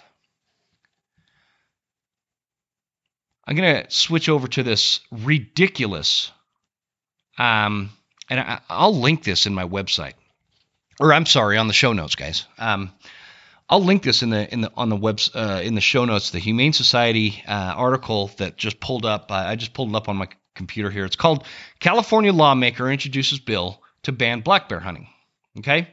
I'm 3.46 3.56
going 3.56 3.82
to 3.82 3.90
switch 3.90 4.28
over 4.28 4.46
to 4.48 4.62
this 4.62 5.00
ridiculous, 5.10 6.30
um, 7.38 7.88
and 8.28 8.38
I, 8.38 8.60
will 8.68 9.00
link 9.00 9.24
this 9.24 9.46
in 9.46 9.54
my 9.54 9.64
website, 9.64 10.12
or 11.00 11.14
I'm 11.14 11.24
sorry, 11.24 11.56
on 11.56 11.66
the 11.66 11.72
show 11.72 11.94
notes, 11.94 12.16
guys. 12.16 12.44
Um, 12.58 12.92
I'll 13.66 13.82
link 13.82 14.02
this 14.02 14.22
in 14.22 14.28
the 14.28 14.52
in 14.52 14.60
the 14.60 14.70
on 14.76 14.90
the 14.90 14.96
webs 14.96 15.30
uh, 15.34 15.62
in 15.64 15.74
the 15.74 15.80
show 15.80 16.04
notes. 16.04 16.32
The 16.32 16.40
Humane 16.40 16.74
Society 16.74 17.42
uh, 17.48 17.72
article 17.74 18.30
that 18.36 18.58
just 18.58 18.78
pulled 18.78 19.06
up. 19.06 19.32
Uh, 19.32 19.36
I 19.36 19.56
just 19.56 19.72
pulled 19.72 19.88
it 19.88 19.96
up 19.96 20.10
on 20.10 20.18
my 20.18 20.28
computer 20.54 20.90
here. 20.90 21.06
It's 21.06 21.16
called 21.16 21.46
"California 21.80 22.34
Lawmaker 22.34 22.92
Introduces 22.92 23.38
Bill 23.38 23.80
to 24.02 24.12
Ban 24.12 24.42
Black 24.42 24.68
Bear 24.68 24.80
Hunting." 24.80 25.08
Okay, 25.60 25.88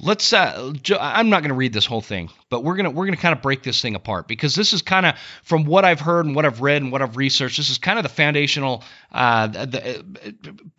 let's 0.00 0.32
uh, 0.34 0.72
i'm 1.00 1.30
not 1.30 1.40
going 1.40 1.48
to 1.48 1.54
read 1.54 1.72
this 1.72 1.86
whole 1.86 2.02
thing 2.02 2.28
but 2.50 2.62
we're 2.62 2.76
going 2.76 2.84
to 2.84 2.90
we're 2.90 3.06
going 3.06 3.16
to 3.16 3.20
kind 3.20 3.34
of 3.34 3.40
break 3.40 3.62
this 3.62 3.80
thing 3.80 3.94
apart 3.94 4.28
because 4.28 4.54
this 4.54 4.74
is 4.74 4.82
kind 4.82 5.06
of 5.06 5.14
from 5.42 5.64
what 5.64 5.86
i've 5.86 6.00
heard 6.00 6.26
and 6.26 6.36
what 6.36 6.44
i've 6.44 6.60
read 6.60 6.82
and 6.82 6.92
what 6.92 7.00
i've 7.00 7.16
researched 7.16 7.56
this 7.56 7.70
is 7.70 7.78
kind 7.78 7.98
of 7.98 8.02
the 8.02 8.08
foundational 8.10 8.84
uh, 9.12 9.46
the, 9.46 10.04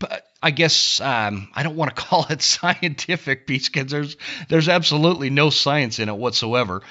uh, 0.02 0.18
i 0.44 0.52
guess 0.52 1.02
um, 1.02 1.50
i 1.56 1.64
don't 1.64 1.76
want 1.76 1.96
to 1.96 2.02
call 2.02 2.28
it 2.30 2.44
scientific 2.44 3.48
because 3.48 3.88
there's 3.88 4.18
there's 4.50 4.70
absolutely 4.70 5.32
no 5.32 5.50
science 5.50 5.98
in 5.98 6.10
it 6.10 6.16
whatsoever 6.16 6.84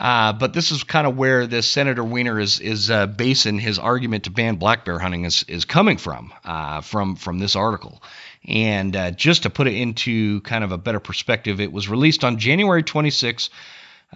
uh, 0.00 0.32
but 0.32 0.52
this 0.54 0.70
is 0.70 0.84
kind 0.84 1.06
of 1.06 1.16
where 1.16 1.46
this 1.46 1.70
Senator 1.70 2.02
Wiener 2.02 2.40
is 2.40 2.60
is 2.60 2.90
uh, 2.90 3.06
basing 3.06 3.58
his 3.58 3.78
argument 3.78 4.24
to 4.24 4.30
ban 4.30 4.56
black 4.56 4.84
bear 4.84 4.98
hunting 4.98 5.24
is 5.24 5.44
is 5.48 5.64
coming 5.64 5.98
from 5.98 6.32
uh, 6.44 6.80
from 6.80 7.16
from 7.16 7.38
this 7.38 7.56
article. 7.56 8.02
And 8.46 8.96
uh, 8.96 9.10
just 9.12 9.44
to 9.44 9.50
put 9.50 9.68
it 9.68 9.74
into 9.74 10.40
kind 10.40 10.64
of 10.64 10.72
a 10.72 10.78
better 10.78 10.98
perspective, 10.98 11.60
it 11.60 11.72
was 11.72 11.88
released 11.88 12.24
on 12.24 12.38
January 12.38 12.82
26, 12.82 13.50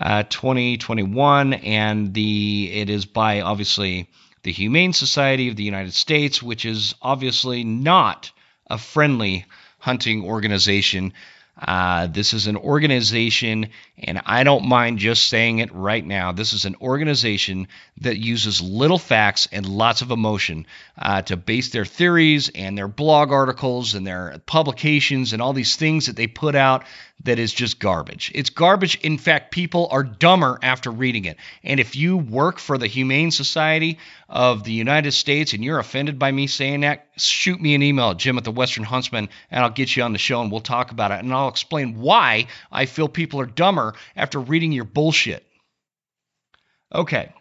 uh, 0.00 0.24
2021, 0.24 1.52
and 1.52 2.12
the 2.12 2.70
it 2.72 2.90
is 2.90 3.04
by 3.04 3.42
obviously 3.42 4.08
the 4.42 4.52
Humane 4.52 4.92
Society 4.92 5.48
of 5.48 5.56
the 5.56 5.62
United 5.62 5.92
States, 5.92 6.42
which 6.42 6.64
is 6.64 6.94
obviously 7.02 7.64
not 7.64 8.30
a 8.68 8.78
friendly 8.78 9.44
hunting 9.78 10.24
organization. 10.24 11.12
Uh, 11.58 12.06
this 12.08 12.34
is 12.34 12.46
an 12.48 12.56
organization, 12.56 13.70
and 13.98 14.20
I 14.26 14.44
don't 14.44 14.66
mind 14.66 14.98
just 14.98 15.26
saying 15.28 15.60
it 15.60 15.72
right 15.72 16.04
now. 16.04 16.32
This 16.32 16.52
is 16.52 16.66
an 16.66 16.76
organization 16.82 17.68
that 18.02 18.18
uses 18.18 18.60
little 18.60 18.98
facts 18.98 19.48
and 19.50 19.66
lots 19.66 20.02
of 20.02 20.10
emotion 20.10 20.66
uh, 20.98 21.22
to 21.22 21.36
base 21.36 21.70
their 21.70 21.86
theories 21.86 22.50
and 22.54 22.76
their 22.76 22.88
blog 22.88 23.32
articles 23.32 23.94
and 23.94 24.06
their 24.06 24.38
publications 24.44 25.32
and 25.32 25.40
all 25.40 25.54
these 25.54 25.76
things 25.76 26.06
that 26.06 26.16
they 26.16 26.26
put 26.26 26.54
out 26.54 26.84
that 27.24 27.38
is 27.38 27.52
just 27.52 27.78
garbage. 27.78 28.30
It's 28.34 28.50
garbage. 28.50 28.96
In 28.96 29.18
fact, 29.18 29.50
people 29.50 29.88
are 29.90 30.04
dumber 30.04 30.58
after 30.62 30.90
reading 30.90 31.24
it. 31.24 31.38
And 31.64 31.80
if 31.80 31.96
you 31.96 32.16
work 32.16 32.58
for 32.58 32.78
the 32.78 32.86
Humane 32.86 33.30
Society 33.30 33.98
of 34.28 34.64
the 34.64 34.72
United 34.72 35.12
States 35.12 35.52
and 35.52 35.64
you're 35.64 35.78
offended 35.78 36.18
by 36.18 36.30
me 36.30 36.46
saying 36.46 36.80
that, 36.80 37.08
shoot 37.16 37.60
me 37.60 37.74
an 37.74 37.82
email 37.82 38.10
at 38.10 38.18
jim 38.18 38.36
at 38.36 38.44
the 38.44 38.52
Western 38.52 38.84
Huntsman 38.84 39.28
and 39.50 39.64
I'll 39.64 39.70
get 39.70 39.96
you 39.96 40.02
on 40.02 40.12
the 40.12 40.18
show 40.18 40.42
and 40.42 40.52
we'll 40.52 40.60
talk 40.60 40.90
about 40.90 41.10
it. 41.10 41.20
And 41.20 41.32
I'll 41.32 41.48
explain 41.48 41.98
why 41.98 42.46
I 42.70 42.86
feel 42.86 43.08
people 43.08 43.40
are 43.40 43.46
dumber 43.46 43.94
after 44.14 44.38
reading 44.38 44.72
your 44.72 44.84
bullshit. 44.84 45.44
Okay, 46.94 47.32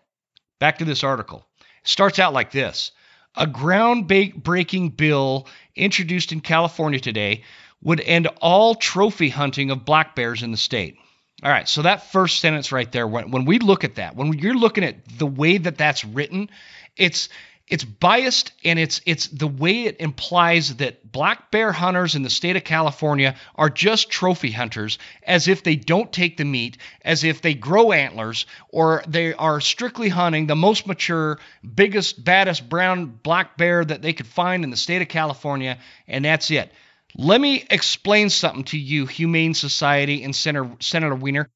back 0.60 0.80
to 0.80 0.86
this 0.86 1.04
article. 1.04 1.46
It 1.60 1.88
starts 1.88 2.18
out 2.18 2.34
like 2.34 2.52
this. 2.52 2.92
A 3.36 3.46
groundbreaking 3.46 4.96
bill 4.96 5.48
introduced 5.76 6.32
in 6.32 6.40
California 6.40 7.00
today 7.00 7.44
would 7.82 8.02
end 8.02 8.28
all 8.42 8.76
trophy 8.76 9.30
hunting 9.30 9.72
of 9.72 9.86
black 9.86 10.16
bears 10.16 10.44
in 10.44 10.52
the 10.52 10.58
state. 10.58 10.98
All 11.44 11.52
right, 11.52 11.68
so 11.68 11.82
that 11.82 12.12
first 12.12 12.40
sentence 12.40 12.72
right 12.72 12.92
there, 12.92 13.08
when, 13.08 13.30
when 13.32 13.46
we 13.46 13.60
look 13.60 13.84
at 13.84 13.96
that, 13.96 14.16
when 14.16 14.34
you're 14.34 14.56
looking 14.56 14.84
at 14.84 14.96
the 15.18 15.28
way 15.28 15.58
that 15.58 15.78
that's 15.78 16.06
written, 16.06 16.50
it's 16.96 17.30
it's 17.68 17.84
biased 17.84 18.52
and 18.64 18.78
it's 18.78 19.02
it's 19.08 19.28
the 19.28 19.48
way 19.48 19.86
it 19.86 20.00
implies 20.00 20.76
that 20.76 21.12
black 21.12 21.50
bear 21.50 21.72
hunters 21.72 22.14
in 22.14 22.22
the 22.22 22.30
state 22.30 22.56
of 22.56 22.64
California 22.64 23.36
are 23.56 23.72
just 23.72 24.12
trophy 24.12 24.52
hunters 24.52 25.00
as 25.24 25.48
if 25.48 25.64
they 25.64 25.76
don't 25.76 26.14
take 26.14 26.38
the 26.38 26.46
meat 26.46 26.78
as 27.02 27.24
if 27.24 27.42
they 27.42 27.56
grow 27.56 27.92
antlers 27.92 28.46
or 28.70 29.04
they 29.08 29.34
are 29.34 29.60
strictly 29.60 30.10
hunting 30.10 30.46
the 30.46 30.56
most 30.56 30.86
mature 30.86 31.40
biggest 31.74 32.24
baddest 32.24 32.70
brown 32.70 33.08
black 33.08 33.58
bear 33.58 33.84
that 33.84 34.04
they 34.04 34.14
could 34.14 34.28
find 34.28 34.64
in 34.64 34.70
the 34.70 34.78
state 34.78 35.02
of 35.02 35.08
California 35.08 35.80
and 36.08 36.24
that's 36.24 36.52
it 36.52 36.72
let 37.18 37.40
me 37.40 37.66
explain 37.70 38.30
something 38.30 38.64
to 38.66 38.78
you 38.78 39.06
humane 39.06 39.54
society 39.54 40.24
and 40.24 40.36
Senator, 40.36 40.72
Senator 40.80 41.16
Wiener 41.16 41.50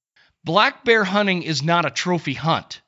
black 0.44 0.84
bear 0.86 1.04
hunting 1.04 1.44
is 1.44 1.64
not 1.64 1.86
a 1.86 1.90
trophy 1.90 2.34
hunt 2.34 2.82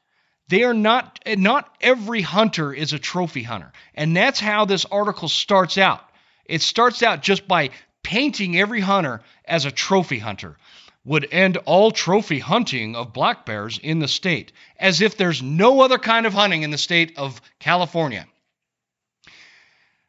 they 0.51 0.63
are 0.63 0.73
not, 0.73 1.17
not 1.25 1.73
every 1.79 2.21
hunter 2.21 2.73
is 2.73 2.91
a 2.91 2.99
trophy 2.99 3.41
hunter. 3.41 3.71
And 3.95 4.15
that's 4.17 4.41
how 4.41 4.65
this 4.65 4.83
article 4.83 5.29
starts 5.29 5.77
out. 5.77 6.01
It 6.43 6.61
starts 6.61 7.01
out 7.03 7.21
just 7.21 7.47
by 7.47 7.69
painting 8.03 8.57
every 8.57 8.81
hunter 8.81 9.21
as 9.45 9.63
a 9.63 9.71
trophy 9.71 10.19
hunter. 10.19 10.57
Would 11.05 11.29
end 11.31 11.55
all 11.63 11.91
trophy 11.91 12.39
hunting 12.39 12.97
of 12.97 13.13
black 13.13 13.45
bears 13.45 13.79
in 13.81 13.99
the 13.99 14.09
state, 14.09 14.51
as 14.77 14.99
if 14.99 15.15
there's 15.15 15.41
no 15.41 15.79
other 15.79 15.97
kind 15.97 16.25
of 16.25 16.33
hunting 16.33 16.63
in 16.63 16.69
the 16.71 16.77
state 16.77 17.17
of 17.17 17.41
California. 17.59 18.27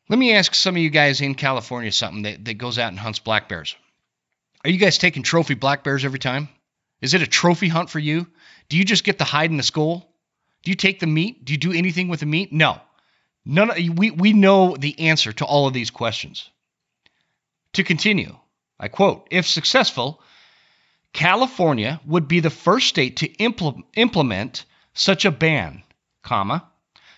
Let 0.09 0.19
me 0.19 0.35
ask 0.35 0.55
some 0.55 0.75
of 0.75 0.83
you 0.83 0.91
guys 0.91 1.21
in 1.21 1.35
California 1.35 1.93
something 1.93 2.23
that, 2.23 2.45
that 2.45 2.55
goes 2.55 2.79
out 2.79 2.89
and 2.89 2.99
hunts 2.99 3.19
black 3.19 3.49
bears. 3.49 3.77
Are 4.65 4.71
you 4.71 4.79
guys 4.79 4.99
taking 4.99 5.23
trophy 5.23 5.55
black 5.55 5.85
bears 5.85 6.05
every 6.05 6.19
time? 6.19 6.49
Is 7.01 7.15
it 7.15 7.23
a 7.23 7.27
trophy 7.27 7.69
hunt 7.69 7.91
for 7.91 7.99
you? 7.99 8.27
Do 8.69 8.77
you 8.77 8.85
just 8.85 9.05
get 9.05 9.19
the 9.19 9.25
hide 9.25 9.51
and 9.51 9.59
the 9.59 9.65
skull? 9.65 10.09
Do 10.63 10.71
you 10.71 10.77
take 10.77 11.01
the 11.01 11.07
meat? 11.07 11.45
Do 11.45 11.53
you 11.53 11.59
do 11.59 11.73
anything 11.73 12.09
with 12.09 12.21
the 12.21 12.27
meat? 12.27 12.53
No. 12.53 12.81
None 13.45 13.71
of, 13.71 13.77
we, 13.99 14.11
we 14.11 14.33
know 14.33 14.77
the 14.77 14.99
answer 15.01 15.33
to 15.33 15.45
all 15.45 15.67
of 15.67 15.73
these 15.73 15.91
questions. 15.91 16.49
To 17.75 17.83
continue, 17.83 18.37
I 18.79 18.89
quote, 18.89 19.27
if 19.31 19.49
successful, 19.49 20.21
California 21.13 22.01
would 22.07 22.29
be 22.29 22.41
the 22.41 22.51
first 22.51 22.89
state 22.89 23.19
to 23.19 23.29
impl- 23.29 23.83
implement 23.95 24.65
such 24.95 25.25
a 25.25 25.31
ban, 25.31 25.83
comma, 26.23 26.69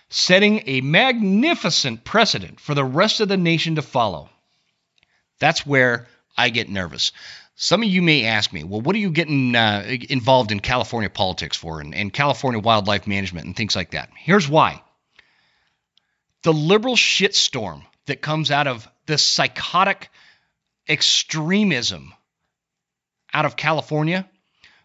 setting 0.09 0.63
a 0.65 0.81
magnificent 0.81 2.03
precedent 2.03 2.59
for 2.59 2.73
the 2.73 2.85
rest 2.85 3.19
of 3.19 3.27
the 3.27 3.37
nation 3.37 3.75
to 3.75 3.81
follow. 3.81 4.29
That's 5.39 5.65
where 5.65 6.07
I 6.37 6.49
get 6.49 6.69
nervous. 6.69 7.11
Some 7.55 7.83
of 7.83 7.89
you 7.89 8.01
may 8.01 8.25
ask 8.25 8.51
me, 8.51 8.63
well, 8.63 8.81
what 8.81 8.95
are 8.95 8.99
you 8.99 9.11
getting 9.11 9.55
uh, 9.55 9.85
involved 10.09 10.51
in 10.51 10.59
California 10.59 11.09
politics 11.09 11.55
for 11.55 11.79
and, 11.79 11.95
and 11.95 12.11
California 12.11 12.59
wildlife 12.59 13.07
management 13.07 13.45
and 13.45 13.55
things 13.55 13.75
like 13.75 13.91
that? 13.91 14.09
Here's 14.15 14.47
why 14.47 14.81
the 16.43 16.53
liberal 16.53 16.95
shitstorm 16.95 17.83
that 18.05 18.21
comes 18.21 18.51
out 18.51 18.67
of 18.67 18.87
the 19.07 19.17
psychotic 19.17 20.09
extremism 20.87 22.13
out 23.33 23.45
of 23.45 23.55
California 23.55 24.29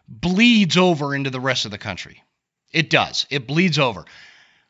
bleeds 0.07 0.75
over 0.75 1.13
into 1.13 1.29
the 1.29 1.39
rest 1.39 1.65
of 1.65 1.71
the 1.71 1.77
country. 1.77 2.23
It 2.71 2.89
does. 2.89 3.27
It 3.29 3.47
bleeds 3.47 3.79
over. 3.79 4.05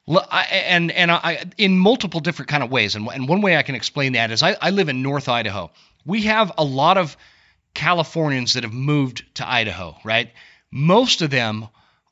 And 0.08 0.92
and 0.92 1.12
I, 1.12 1.46
in 1.58 1.78
multiple 1.78 2.20
different 2.20 2.50
kind 2.50 2.64
of 2.64 2.72
ways. 2.72 2.96
And, 2.96 3.08
and 3.08 3.28
one 3.28 3.42
way 3.42 3.56
I 3.56 3.64
can 3.64 3.76
explain 3.76 4.14
that 4.14 4.32
is 4.32 4.44
I, 4.44 4.58
I 4.62 4.72
live 4.72 4.90
in 4.90 5.02
North 5.02 5.30
Idaho. 5.30 5.72
We 6.06 6.24
have 6.24 6.52
a 6.58 6.64
lot 6.64 6.98
of 6.98 7.16
Californians 7.74 8.54
that 8.54 8.64
have 8.64 8.74
moved 8.74 9.24
to 9.36 9.50
Idaho, 9.50 9.96
right? 10.04 10.32
Most 10.72 11.22
of 11.22 11.30
them 11.30 11.68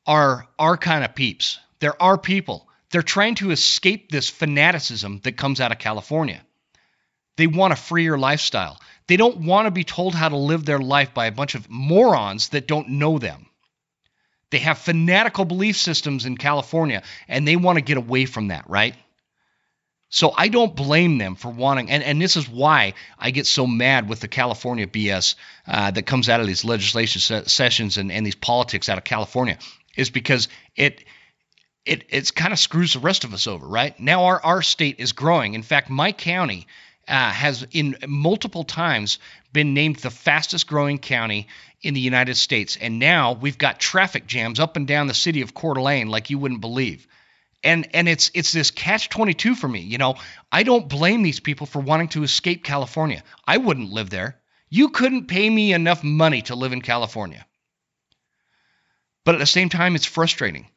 are 0.05 0.48
our 0.58 0.77
kind 0.77 1.03
of 1.03 1.15
peeps. 1.15 1.60
They're 1.79 2.01
our 2.01 2.17
people. 2.17 2.67
They're 2.91 3.01
trying 3.01 3.36
to 3.36 3.51
escape 3.51 4.12
this 4.12 4.29
fanaticism 4.29 5.22
that 5.24 5.38
comes 5.38 5.62
out 5.62 5.72
of 5.72 5.79
California. 5.79 6.41
They 7.38 7.48
want 7.48 7.74
a 7.74 7.77
freer 7.77 8.17
lifestyle. 8.17 8.79
They 9.08 9.17
don't 9.17 9.38
want 9.38 9.67
to 9.67 9.72
be 9.72 9.84
told 9.84 10.13
how 10.13 10.29
to 10.29 10.38
live 10.38 10.65
their 10.65 10.79
life 10.79 11.13
by 11.13 11.27
a 11.27 11.31
bunch 11.31 11.55
of 11.55 11.69
morons 11.69 12.50
that 12.50 12.67
don't 12.67 12.89
know 12.89 13.17
them. 13.17 13.46
They 14.51 14.60
have 14.60 14.77
fanatical 14.79 15.46
belief 15.46 15.77
systems 15.77 16.25
in 16.25 16.38
California 16.38 17.03
and 17.27 17.48
they 17.48 17.56
want 17.56 17.77
to 17.77 17.82
get 17.82 17.98
away 17.98 18.25
from 18.25 18.48
that, 18.48 18.70
right? 18.70 18.96
So 20.10 20.34
I 20.36 20.48
don't 20.48 20.75
blame 20.75 21.20
them 21.20 21.36
for 21.36 21.50
wanting, 21.50 21.92
and, 21.92 22.01
and 22.01 22.20
this 22.20 22.35
is 22.35 22.50
why 22.50 22.96
I 23.20 23.29
get 23.29 23.46
so 23.46 23.68
mad 23.68 24.09
with 24.09 24.22
the 24.22 24.27
California 24.27 24.88
BS 24.88 25.35
uh, 25.68 25.92
that 25.92 26.07
comes 26.07 26.29
out 26.29 26.40
of 26.42 26.48
these 26.48 26.66
legislation 26.66 27.22
se- 27.22 27.44
sessions 27.46 27.98
and, 27.98 28.12
and 28.12 28.25
these 28.25 28.35
politics 28.35 28.90
out 28.90 28.98
of 28.98 29.03
California, 29.03 29.59
is 29.96 30.09
because 30.09 30.48
it 30.75 31.05
it 31.85 32.05
it's 32.09 32.31
kind 32.31 32.53
of 32.53 32.59
screws 32.59 32.94
the 32.94 33.00
rest 33.00 33.24
of 33.24 33.35
us 33.35 33.46
over, 33.46 33.68
right? 33.68 34.00
Now 34.00 34.25
our 34.25 34.44
our 34.44 34.62
state 34.64 34.96
is 35.00 35.12
growing. 35.12 35.53
In 35.53 35.62
fact, 35.62 35.92
my 35.92 36.12
county 36.12 36.66
uh, 37.09 37.31
has 37.31 37.65
in 37.72 37.98
multiple 38.07 38.63
times 38.63 39.17
been 39.51 39.74
named 39.74 39.98
the 39.98 40.11
fastest 40.11 40.67
growing 40.67 41.00
county 41.00 41.48
in 41.81 41.93
the 41.93 42.00
United 42.00 42.37
States, 42.37 42.77
and 42.79 43.00
now 43.00 43.33
we've 43.33 43.57
got 43.57 43.79
traffic 43.79 44.27
jams 44.27 44.59
up 44.59 44.77
and 44.77 44.87
down 44.87 45.07
the 45.07 45.13
city 45.13 45.41
of 45.41 45.53
Coeur 45.53 45.74
d'Alene 45.74 46.09
like 46.09 46.29
you 46.29 46.37
wouldn't 46.37 46.61
believe. 46.61 47.07
And 47.63 47.89
and 47.93 48.07
it's 48.07 48.31
it's 48.33 48.53
this 48.53 48.72
catch 48.72 49.09
22 49.09 49.55
for 49.55 49.67
me 49.67 49.81
you 49.81 49.98
know. 49.98 50.15
I 50.51 50.63
don't 50.63 50.87
blame 50.87 51.24
these 51.24 51.41
people 51.41 51.67
for 51.67 51.81
wanting 51.81 52.07
to 52.09 52.24
escape 52.24 52.63
california. 52.63 53.24
I 53.45 53.57
wouldn't 53.57 53.91
live 53.91 54.09
there. 54.09 54.39
You 54.69 54.89
couldn't 54.89 55.27
pay 55.27 55.50
me 55.50 55.74
enough 55.74 56.03
money 56.03 56.43
to 56.43 56.55
live 56.55 56.72
in 56.72 56.81
california. 56.81 57.45
But 59.25 59.35
at 59.35 59.39
the 59.39 59.45
same 59.45 59.67
time 59.67 59.95
it's 59.95 60.05
frustrating 60.05 60.67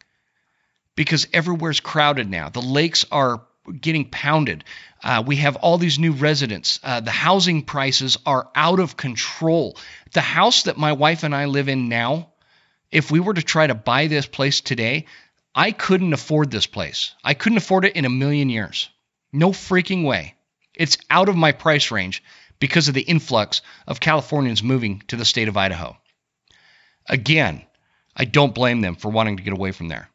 because 0.96 1.28
everywhere's 1.32 1.80
crowded 1.80 2.28
now. 2.28 2.48
The 2.48 2.60
lakes 2.60 3.04
are 3.12 3.42
getting 3.80 4.08
pounded 4.08 4.64
uh, 5.04 5.22
we 5.26 5.36
have 5.36 5.56
all 5.56 5.78
these 5.78 5.98
new 5.98 6.12
residents 6.12 6.80
uh, 6.82 7.00
the 7.00 7.10
housing 7.10 7.62
prices 7.62 8.18
are 8.26 8.48
out 8.54 8.80
of 8.80 8.96
control 8.96 9.76
the 10.12 10.20
house 10.20 10.64
that 10.64 10.76
my 10.76 10.92
wife 10.92 11.22
and 11.22 11.34
i 11.34 11.44
live 11.44 11.68
in 11.68 11.88
now 11.88 12.28
if 12.90 13.10
we 13.10 13.20
were 13.20 13.34
to 13.34 13.42
try 13.42 13.66
to 13.66 13.74
buy 13.74 14.06
this 14.06 14.26
place 14.26 14.60
today 14.60 15.06
I 15.54 15.72
couldn't 15.72 16.12
afford 16.12 16.50
this 16.50 16.66
place. 16.66 17.14
I 17.22 17.34
couldn't 17.34 17.58
afford 17.58 17.84
it 17.84 17.96
in 17.96 18.04
a 18.04 18.10
million 18.10 18.48
years. 18.48 18.88
No 19.32 19.50
freaking 19.50 20.06
way. 20.06 20.34
It's 20.74 20.98
out 21.10 21.28
of 21.28 21.36
my 21.36 21.52
price 21.52 21.90
range 21.90 22.22
because 22.58 22.88
of 22.88 22.94
the 22.94 23.02
influx 23.02 23.60
of 23.86 24.00
Californians 24.00 24.62
moving 24.62 25.02
to 25.08 25.16
the 25.16 25.24
state 25.24 25.48
of 25.48 25.56
Idaho. 25.56 25.96
Again, 27.06 27.62
I 28.16 28.24
don't 28.24 28.54
blame 28.54 28.80
them 28.80 28.96
for 28.96 29.10
wanting 29.10 29.36
to 29.36 29.42
get 29.42 29.52
away 29.52 29.72
from 29.72 29.88
there. 29.88 30.08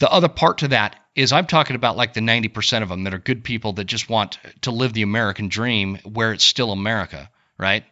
The 0.00 0.10
other 0.10 0.28
part 0.28 0.58
to 0.58 0.68
that 0.68 0.96
is 1.16 1.32
I'm 1.32 1.46
talking 1.46 1.74
about 1.74 1.96
like 1.96 2.14
the 2.14 2.20
90% 2.20 2.82
of 2.82 2.88
them 2.88 3.04
that 3.04 3.14
are 3.14 3.18
good 3.18 3.42
people 3.42 3.72
that 3.74 3.84
just 3.84 4.08
want 4.08 4.38
to 4.60 4.70
live 4.70 4.92
the 4.92 5.02
American 5.02 5.48
dream 5.48 5.98
where 6.04 6.32
it's 6.32 6.44
still 6.44 6.70
America, 6.70 7.28
right? 7.58 7.82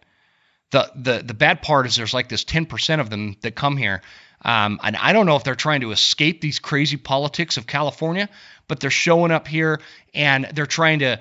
The 0.70 0.90
the 0.94 1.22
the 1.24 1.34
bad 1.34 1.62
part 1.62 1.86
is 1.86 1.96
there's 1.96 2.14
like 2.14 2.28
this 2.28 2.44
10% 2.44 3.00
of 3.00 3.10
them 3.10 3.36
that 3.42 3.54
come 3.54 3.76
here 3.76 4.02
um, 4.44 4.78
and 4.82 4.94
I 4.96 5.12
don't 5.12 5.26
know 5.26 5.36
if 5.36 5.44
they're 5.44 5.54
trying 5.54 5.80
to 5.80 5.90
escape 5.90 6.40
these 6.40 6.58
crazy 6.58 6.98
politics 6.98 7.56
of 7.56 7.66
California, 7.66 8.28
but 8.68 8.78
they're 8.78 8.90
showing 8.90 9.30
up 9.30 9.48
here 9.48 9.80
and 10.12 10.46
they're 10.52 10.66
trying 10.66 10.98
to 10.98 11.20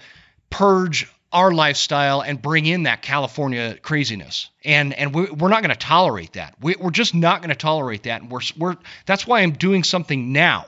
purge 0.49 1.09
our 1.31 1.51
lifestyle 1.51 2.21
and 2.21 2.39
bring 2.41 2.65
in 2.65 2.83
that 2.83 3.01
California 3.01 3.77
craziness. 3.81 4.49
And 4.63 4.93
and 4.93 5.15
we, 5.15 5.25
we're 5.31 5.49
not 5.49 5.63
going 5.63 5.73
to 5.73 5.79
tolerate 5.79 6.33
that. 6.33 6.55
We, 6.61 6.75
we're 6.75 6.91
just 6.91 7.15
not 7.15 7.39
going 7.41 7.49
to 7.49 7.55
tolerate 7.55 8.03
that. 8.03 8.21
And 8.21 8.29
we're 8.29 8.41
we're 8.57 8.75
that's 9.05 9.25
why 9.25 9.39
I'm 9.39 9.53
doing 9.53 9.83
something 9.83 10.33
now. 10.33 10.65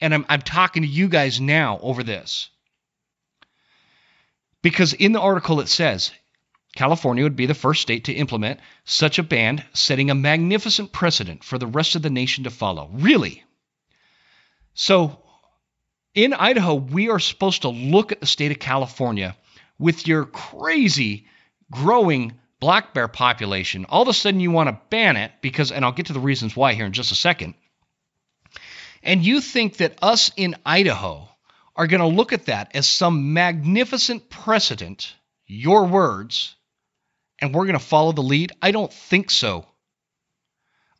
And 0.00 0.14
I'm 0.14 0.26
I'm 0.28 0.42
talking 0.42 0.82
to 0.82 0.88
you 0.88 1.08
guys 1.08 1.40
now 1.40 1.78
over 1.82 2.02
this. 2.02 2.50
Because 4.62 4.92
in 4.92 5.12
the 5.12 5.20
article 5.20 5.60
it 5.60 5.68
says 5.68 6.10
California 6.74 7.22
would 7.22 7.36
be 7.36 7.46
the 7.46 7.54
first 7.54 7.82
state 7.82 8.04
to 8.04 8.12
implement 8.12 8.60
such 8.84 9.18
a 9.18 9.22
ban, 9.22 9.64
setting 9.72 10.10
a 10.10 10.14
magnificent 10.14 10.92
precedent 10.92 11.44
for 11.44 11.58
the 11.58 11.66
rest 11.66 11.94
of 11.94 12.02
the 12.02 12.10
nation 12.10 12.44
to 12.44 12.50
follow. 12.50 12.90
Really? 12.92 13.44
So, 14.74 15.22
in 16.14 16.32
Idaho, 16.32 16.74
we 16.74 17.10
are 17.10 17.20
supposed 17.20 17.62
to 17.62 17.68
look 17.68 18.10
at 18.10 18.20
the 18.20 18.26
state 18.26 18.50
of 18.50 18.58
California 18.58 19.36
with 19.78 20.06
your 20.06 20.24
crazy 20.24 21.26
growing 21.70 22.32
black 22.58 22.92
bear 22.92 23.08
population. 23.08 23.84
All 23.88 24.02
of 24.02 24.08
a 24.08 24.12
sudden, 24.12 24.40
you 24.40 24.50
want 24.50 24.68
to 24.68 24.80
ban 24.90 25.16
it 25.16 25.32
because, 25.40 25.70
and 25.70 25.84
I'll 25.84 25.92
get 25.92 26.06
to 26.06 26.12
the 26.12 26.20
reasons 26.20 26.56
why 26.56 26.74
here 26.74 26.86
in 26.86 26.92
just 26.92 27.12
a 27.12 27.16
second. 27.16 27.54
And 29.04 29.24
you 29.24 29.40
think 29.40 29.76
that 29.76 29.98
us 30.02 30.32
in 30.36 30.56
Idaho 30.64 31.28
are 31.76 31.86
going 31.86 32.00
to 32.00 32.06
look 32.06 32.32
at 32.32 32.46
that 32.46 32.74
as 32.74 32.88
some 32.88 33.34
magnificent 33.34 34.30
precedent, 34.30 35.14
your 35.46 35.86
words, 35.86 36.56
and 37.38 37.54
we're 37.54 37.66
going 37.66 37.78
to 37.78 37.84
follow 37.84 38.12
the 38.12 38.22
lead? 38.22 38.52
I 38.62 38.70
don't 38.70 38.92
think 38.92 39.30
so. 39.30 39.66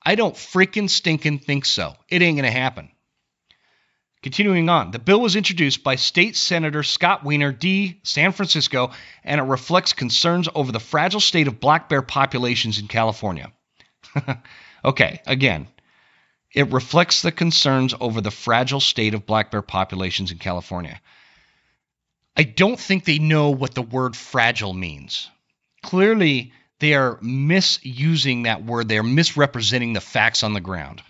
I 0.05 0.17
don't 0.17 0.35
freaking 0.35 0.91
stinking 0.91 1.39
think 1.39 1.65
so. 1.65 1.95
It 2.09 2.21
ain't 2.21 2.37
going 2.37 2.45
to 2.45 2.51
happen. 2.51 2.91
Continuing 4.23 4.69
on, 4.69 4.91
the 4.91 4.99
bill 4.99 5.21
was 5.21 5.37
introduced 5.37 5.83
by 5.83 5.97
State 5.97 6.37
Senator 6.37 6.83
Scott 6.83 7.25
Wiener, 7.25 7.53
D. 7.53 8.01
San 8.05 8.33
Francisco, 8.33 8.91
and 9.23 9.41
it 9.41 9.45
reflects 9.45 9.93
concerns 9.93 10.49
over 10.55 10.73
the 10.73 10.81
fragile 10.81 11.21
state 11.21 11.47
of 11.47 11.61
black 11.61 11.89
bear 11.89 12.03
populations 12.03 12.79
in 12.79 12.89
California. 12.89 13.53
okay, 14.85 15.21
again, 15.27 15.69
It 16.55 16.73
reflects 16.73 17.21
the 17.21 17.33
concerns 17.33 17.95
over 18.01 18.21
the 18.21 18.31
fragile 18.31 18.81
state 18.81 19.15
of 19.15 19.27
black 19.27 19.51
bear 19.51 19.63
populations 19.63 20.31
in 20.31 20.39
California. 20.39 21.01
I 22.37 22.45
don't 22.45 22.79
think 22.79 23.05
they 23.05 23.19
know 23.19 23.51
what 23.51 23.75
the 23.75 23.83
word 23.83 24.17
fragile 24.17 24.73
means. 24.73 25.29
Clearly, 25.83 26.53
they 26.79 26.95
are 26.95 27.19
misusing 27.21 28.45
that 28.45 28.65
word. 28.65 28.89
They're 28.89 29.03
misrepresenting 29.03 29.93
the 29.93 30.01
facts 30.01 30.43
on 30.43 30.53
the 30.53 30.61
ground. 30.61 31.03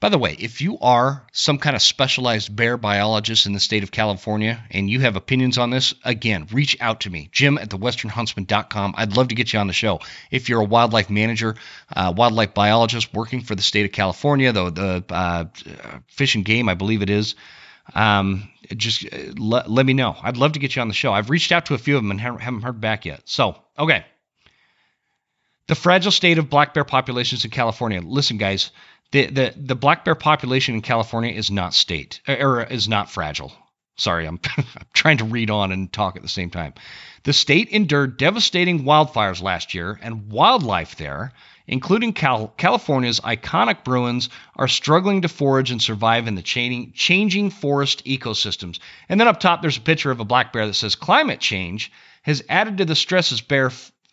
By 0.00 0.10
the 0.10 0.18
way, 0.18 0.36
if 0.38 0.60
you 0.60 0.78
are 0.78 1.26
some 1.32 1.58
kind 1.58 1.74
of 1.74 1.82
specialized 1.82 2.54
bear 2.54 2.76
biologist 2.76 3.46
in 3.46 3.52
the 3.52 3.58
state 3.58 3.82
of 3.82 3.90
California 3.90 4.62
and 4.70 4.88
you 4.88 5.00
have 5.00 5.16
opinions 5.16 5.58
on 5.58 5.70
this, 5.70 5.92
again, 6.04 6.46
reach 6.52 6.76
out 6.80 7.00
to 7.00 7.10
me, 7.10 7.28
jim 7.32 7.58
at 7.58 7.70
thewesternhuntsman.com. 7.70 8.94
I'd 8.96 9.16
love 9.16 9.28
to 9.28 9.34
get 9.34 9.52
you 9.52 9.58
on 9.58 9.66
the 9.66 9.72
show. 9.72 9.98
If 10.30 10.48
you're 10.48 10.60
a 10.60 10.64
wildlife 10.64 11.10
manager, 11.10 11.56
uh, 11.92 12.14
wildlife 12.16 12.54
biologist 12.54 13.12
working 13.12 13.40
for 13.40 13.56
the 13.56 13.62
state 13.62 13.86
of 13.86 13.92
California, 13.92 14.52
the, 14.52 14.70
the 14.70 15.04
uh, 15.12 15.44
fish 16.06 16.36
and 16.36 16.44
game, 16.44 16.68
I 16.68 16.74
believe 16.74 17.02
it 17.02 17.10
is, 17.10 17.34
um, 17.92 18.48
just 18.76 19.04
uh, 19.04 19.32
let 19.36 19.84
me 19.84 19.94
know. 19.94 20.14
I'd 20.22 20.36
love 20.36 20.52
to 20.52 20.60
get 20.60 20.76
you 20.76 20.82
on 20.82 20.88
the 20.88 20.94
show. 20.94 21.12
I've 21.12 21.30
reached 21.30 21.50
out 21.50 21.66
to 21.66 21.74
a 21.74 21.78
few 21.78 21.96
of 21.96 22.04
them 22.04 22.12
and 22.12 22.20
haven't 22.20 22.62
heard 22.62 22.80
back 22.80 23.04
yet. 23.04 23.22
So, 23.24 23.56
okay. 23.76 24.04
The 25.66 25.74
fragile 25.74 26.12
state 26.12 26.38
of 26.38 26.48
black 26.48 26.72
bear 26.72 26.84
populations 26.84 27.44
in 27.44 27.50
California. 27.50 28.00
Listen, 28.00 28.38
guys, 28.38 28.70
the, 29.10 29.26
the, 29.26 29.54
the 29.56 29.74
black 29.74 30.04
bear 30.04 30.14
population 30.14 30.74
in 30.74 30.82
California 30.82 31.32
is 31.32 31.50
not 31.50 31.74
state 31.74 32.20
or 32.28 32.62
is 32.62 32.88
not 32.88 33.10
fragile. 33.10 33.52
Sorry, 33.96 34.26
I'm, 34.26 34.38
I'm 34.56 34.64
trying 34.92 35.18
to 35.18 35.24
read 35.24 35.50
on 35.50 35.72
and 35.72 35.92
talk 35.92 36.16
at 36.16 36.22
the 36.22 36.28
same 36.28 36.50
time. 36.50 36.74
The 37.24 37.32
state 37.32 37.68
endured 37.70 38.16
devastating 38.16 38.84
wildfires 38.84 39.42
last 39.42 39.74
year, 39.74 39.98
and 40.00 40.30
wildlife 40.30 40.96
there, 40.96 41.32
including 41.66 42.12
Cal- 42.12 42.48
California's 42.56 43.20
iconic 43.20 43.82
Bruins, 43.82 44.28
are 44.56 44.68
struggling 44.68 45.22
to 45.22 45.28
forage 45.28 45.70
and 45.70 45.82
survive 45.82 46.28
in 46.28 46.36
the 46.36 46.42
changing, 46.42 46.92
changing 46.92 47.50
forest 47.50 48.04
ecosystems. 48.04 48.78
And 49.08 49.18
then 49.18 49.28
up 49.28 49.40
top, 49.40 49.62
there's 49.62 49.76
a 49.76 49.82
picture 49.82 50.10
of 50.10 50.20
a 50.20 50.24
black 50.24 50.52
bear 50.52 50.66
that 50.66 50.74
says 50.74 50.94
climate 50.94 51.40
change 51.40 51.90
has 52.22 52.44
added 52.48 52.78
to 52.78 52.84
the 52.84 52.94
stresses 52.94 53.40
bear 53.40 53.70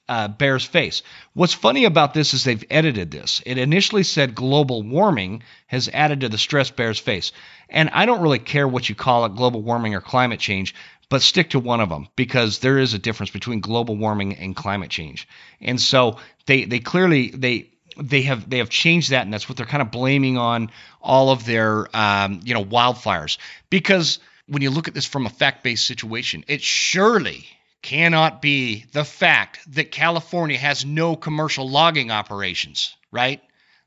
uh, 0.07 0.27
bear's 0.27 0.65
face. 0.65 1.01
What's 1.33 1.53
funny 1.53 1.85
about 1.85 2.13
this 2.13 2.33
is 2.33 2.43
they've 2.43 2.63
edited 2.69 3.11
this. 3.11 3.41
It 3.45 3.57
initially 3.57 4.03
said 4.03 4.35
global 4.35 4.83
warming 4.83 5.43
has 5.67 5.89
added 5.91 6.21
to 6.21 6.29
the 6.29 6.37
stress 6.37 6.69
bear's 6.71 6.99
face. 6.99 7.31
And 7.69 7.89
I 7.89 8.05
don't 8.05 8.21
really 8.21 8.39
care 8.39 8.67
what 8.67 8.87
you 8.87 8.95
call 8.95 9.25
it, 9.25 9.35
global 9.35 9.61
warming 9.61 9.95
or 9.95 10.01
climate 10.01 10.39
change, 10.39 10.75
but 11.09 11.21
stick 11.21 11.51
to 11.51 11.59
one 11.59 11.81
of 11.81 11.89
them 11.89 12.07
because 12.15 12.59
there 12.59 12.77
is 12.77 12.93
a 12.93 12.99
difference 12.99 13.31
between 13.31 13.59
global 13.59 13.95
warming 13.95 14.35
and 14.35 14.55
climate 14.55 14.89
change. 14.89 15.27
And 15.61 15.79
so 15.79 16.17
they 16.45 16.65
they 16.65 16.79
clearly 16.79 17.29
they 17.29 17.69
they 17.97 18.23
have 18.23 18.49
they 18.49 18.57
have 18.59 18.69
changed 18.69 19.11
that, 19.11 19.23
and 19.23 19.33
that's 19.33 19.47
what 19.47 19.57
they're 19.57 19.65
kind 19.65 19.81
of 19.81 19.91
blaming 19.91 20.37
on 20.37 20.71
all 21.01 21.29
of 21.29 21.45
their 21.45 21.87
um, 21.95 22.41
you 22.43 22.53
know 22.53 22.65
wildfires. 22.65 23.37
Because 23.69 24.19
when 24.47 24.61
you 24.61 24.69
look 24.69 24.87
at 24.87 24.93
this 24.93 25.05
from 25.05 25.25
a 25.25 25.29
fact-based 25.29 25.85
situation, 25.85 26.43
it 26.47 26.61
surely 26.61 27.45
cannot 27.85 28.41
be 28.41 28.83
the 28.93 29.05
fact 29.05 29.59
that 29.75 29.91
California 29.91 30.57
has 30.57 30.83
no 30.83 31.15
commercial 31.15 31.69
logging 31.69 32.09
operations, 32.09 32.95
right? 33.11 33.41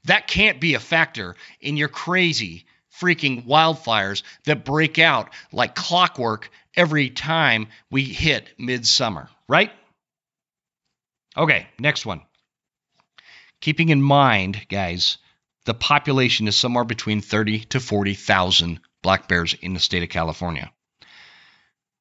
That 0.04 0.28
can't 0.28 0.60
be 0.60 0.74
a 0.74 0.80
factor 0.80 1.34
in 1.60 1.76
your 1.76 1.88
crazy 1.88 2.64
freaking 3.00 3.44
wildfires 3.44 4.22
that 4.44 4.64
break 4.64 5.00
out 5.00 5.30
like 5.50 5.74
clockwork 5.74 6.48
every 6.76 7.10
time 7.10 7.66
we 7.90 8.04
hit 8.04 8.48
midsummer, 8.56 9.28
right? 9.48 9.72
Okay, 11.36 11.66
next 11.80 12.06
one. 12.06 12.22
Keeping 13.60 13.88
in 13.88 14.00
mind, 14.00 14.64
guys, 14.68 15.18
the 15.64 15.74
population 15.74 16.46
is 16.46 16.56
somewhere 16.56 16.84
between 16.84 17.20
30 17.20 17.64
to 17.70 17.80
40,000 17.80 18.78
black 19.02 19.26
bears 19.26 19.54
in 19.54 19.74
the 19.74 19.80
state 19.80 20.04
of 20.04 20.08
California. 20.08 20.70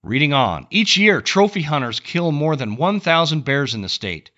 Reading 0.04 0.34
on. 0.34 0.68
Each 0.70 0.98
year, 0.98 1.22
trophy 1.22 1.62
hunters 1.62 2.00
kill 2.00 2.32
more 2.32 2.56
than 2.56 2.76
1,000 2.76 3.44
bears 3.44 3.74
in 3.74 3.82
the 3.82 3.90
state. 3.90 4.32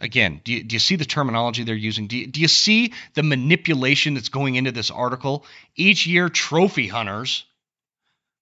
Again, 0.00 0.40
do 0.44 0.52
you, 0.52 0.62
do 0.62 0.74
you 0.74 0.80
see 0.80 0.96
the 0.96 1.04
terminology 1.04 1.64
they're 1.64 1.74
using? 1.74 2.06
Do 2.06 2.16
you, 2.16 2.26
do 2.26 2.40
you 2.40 2.48
see 2.48 2.92
the 3.14 3.24
manipulation 3.24 4.14
that's 4.14 4.28
going 4.28 4.54
into 4.54 4.70
this 4.70 4.90
article? 4.90 5.44
Each 5.74 6.06
year, 6.06 6.28
trophy 6.28 6.86
hunters. 6.86 7.44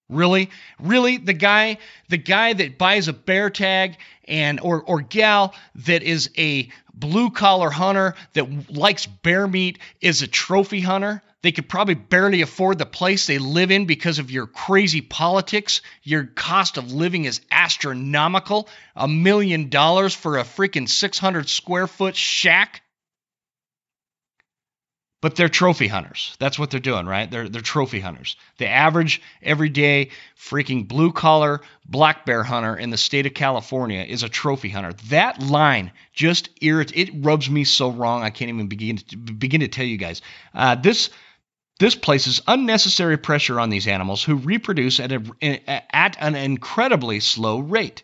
Really? 0.09 0.51
Really? 0.79 1.17
The 1.17 1.33
guy, 1.33 1.79
the 2.09 2.17
guy 2.17 2.53
that 2.53 2.77
buys 2.77 3.07
a 3.07 3.13
bear 3.13 3.49
tag 3.49 3.97
and 4.25 4.59
or 4.61 4.81
or 4.81 5.01
gal 5.01 5.53
that 5.85 6.03
is 6.03 6.29
a 6.37 6.69
blue 6.99 7.29
collar 7.29 7.69
hunter 7.69 8.15
that 8.33 8.73
likes 8.75 9.05
bear 9.05 9.47
meat 9.47 9.79
is 10.01 10.21
a 10.21 10.27
trophy 10.27 10.81
hunter? 10.81 11.21
They 11.43 11.51
could 11.51 11.69
probably 11.69 11.93
barely 11.93 12.41
afford 12.41 12.77
the 12.77 12.85
place 12.85 13.27
they 13.27 13.37
live 13.37 13.71
in 13.71 13.85
because 13.85 14.19
of 14.19 14.31
your 14.31 14.47
crazy 14.47 15.01
politics. 15.01 15.81
Your 16.03 16.25
cost 16.25 16.77
of 16.77 16.91
living 16.91 17.25
is 17.25 17.41
astronomical. 17.51 18.67
A 18.95 19.07
million 19.07 19.69
dollars 19.69 20.15
for 20.15 20.37
a 20.39 20.43
freaking 20.43 20.89
600 20.89 21.47
square 21.47 21.87
foot 21.87 22.15
shack. 22.15 22.81
But 25.27 25.35
they're 25.35 25.49
trophy 25.49 25.89
hunters. 25.89 26.37
That's 26.39 26.57
what 26.57 26.71
they're 26.71 26.79
doing, 26.79 27.05
right? 27.05 27.29
They're, 27.29 27.49
they're 27.49 27.59
trophy 27.59 27.99
hunters. 27.99 28.37
The 28.59 28.69
average, 28.69 29.21
everyday, 29.43 30.11
freaking 30.39 30.87
blue 30.87 31.11
collar 31.11 31.59
black 31.83 32.25
bear 32.25 32.43
hunter 32.43 32.77
in 32.77 32.91
the 32.91 32.97
state 32.97 33.25
of 33.25 33.33
California 33.33 34.05
is 34.07 34.23
a 34.23 34.29
trophy 34.29 34.69
hunter. 34.69 34.93
That 35.09 35.41
line 35.41 35.91
just 36.13 36.49
irritates, 36.61 37.11
it 37.11 37.25
rubs 37.25 37.49
me 37.49 37.65
so 37.65 37.91
wrong. 37.91 38.23
I 38.23 38.29
can't 38.29 38.47
even 38.47 38.67
begin 38.67 38.99
to, 38.99 39.17
begin 39.17 39.59
to 39.59 39.67
tell 39.67 39.83
you 39.83 39.97
guys. 39.97 40.21
Uh, 40.53 40.75
this 40.75 41.09
this 41.77 41.95
places 41.95 42.41
unnecessary 42.47 43.17
pressure 43.17 43.59
on 43.59 43.69
these 43.69 43.85
animals 43.85 44.23
who 44.23 44.35
reproduce 44.35 45.01
at, 45.01 45.11
a, 45.11 45.83
at 45.93 46.15
an 46.21 46.35
incredibly 46.35 47.19
slow 47.19 47.59
rate. 47.59 48.03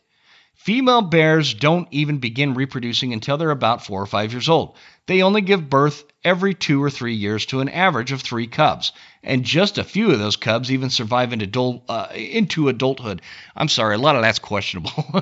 Female 0.56 1.02
bears 1.02 1.54
don't 1.54 1.88
even 1.92 2.20
begin 2.20 2.54
reproducing 2.54 3.12
until 3.12 3.38
they're 3.38 3.50
about 3.50 3.86
four 3.86 4.02
or 4.02 4.06
five 4.06 4.32
years 4.32 4.48
old. 4.48 4.76
They 5.06 5.22
only 5.22 5.42
give 5.42 5.70
birth 5.70 6.06
every 6.24 6.54
two 6.54 6.82
or 6.82 6.90
three 6.90 7.16
years 7.16 7.46
to 7.48 7.60
an 7.60 7.68
average 7.68 8.14
of 8.14 8.22
three 8.22 8.48
cubs, 8.48 8.94
and 9.22 9.44
just 9.44 9.78
a 9.78 9.84
few 9.84 10.12
of 10.12 10.20
those 10.20 10.38
cubs 10.38 10.72
even 10.72 10.90
survive 10.90 11.34
into, 11.34 11.44
adult, 11.44 11.84
uh, 11.90 12.08
into 12.14 12.70
adulthood. 12.70 13.22
I'm 13.56 13.68
sorry, 13.68 13.96
a 13.96 14.00
lot 14.00 14.16
of 14.16 14.22
that's 14.22 14.40
questionable. 14.40 14.92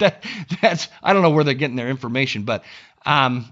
that, 0.00 0.24
that's 0.60 0.88
I 1.02 1.12
don't 1.12 1.22
know 1.22 1.30
where 1.30 1.44
they're 1.44 1.54
getting 1.54 1.76
their 1.76 1.88
information, 1.88 2.42
but 2.42 2.64
um, 3.06 3.46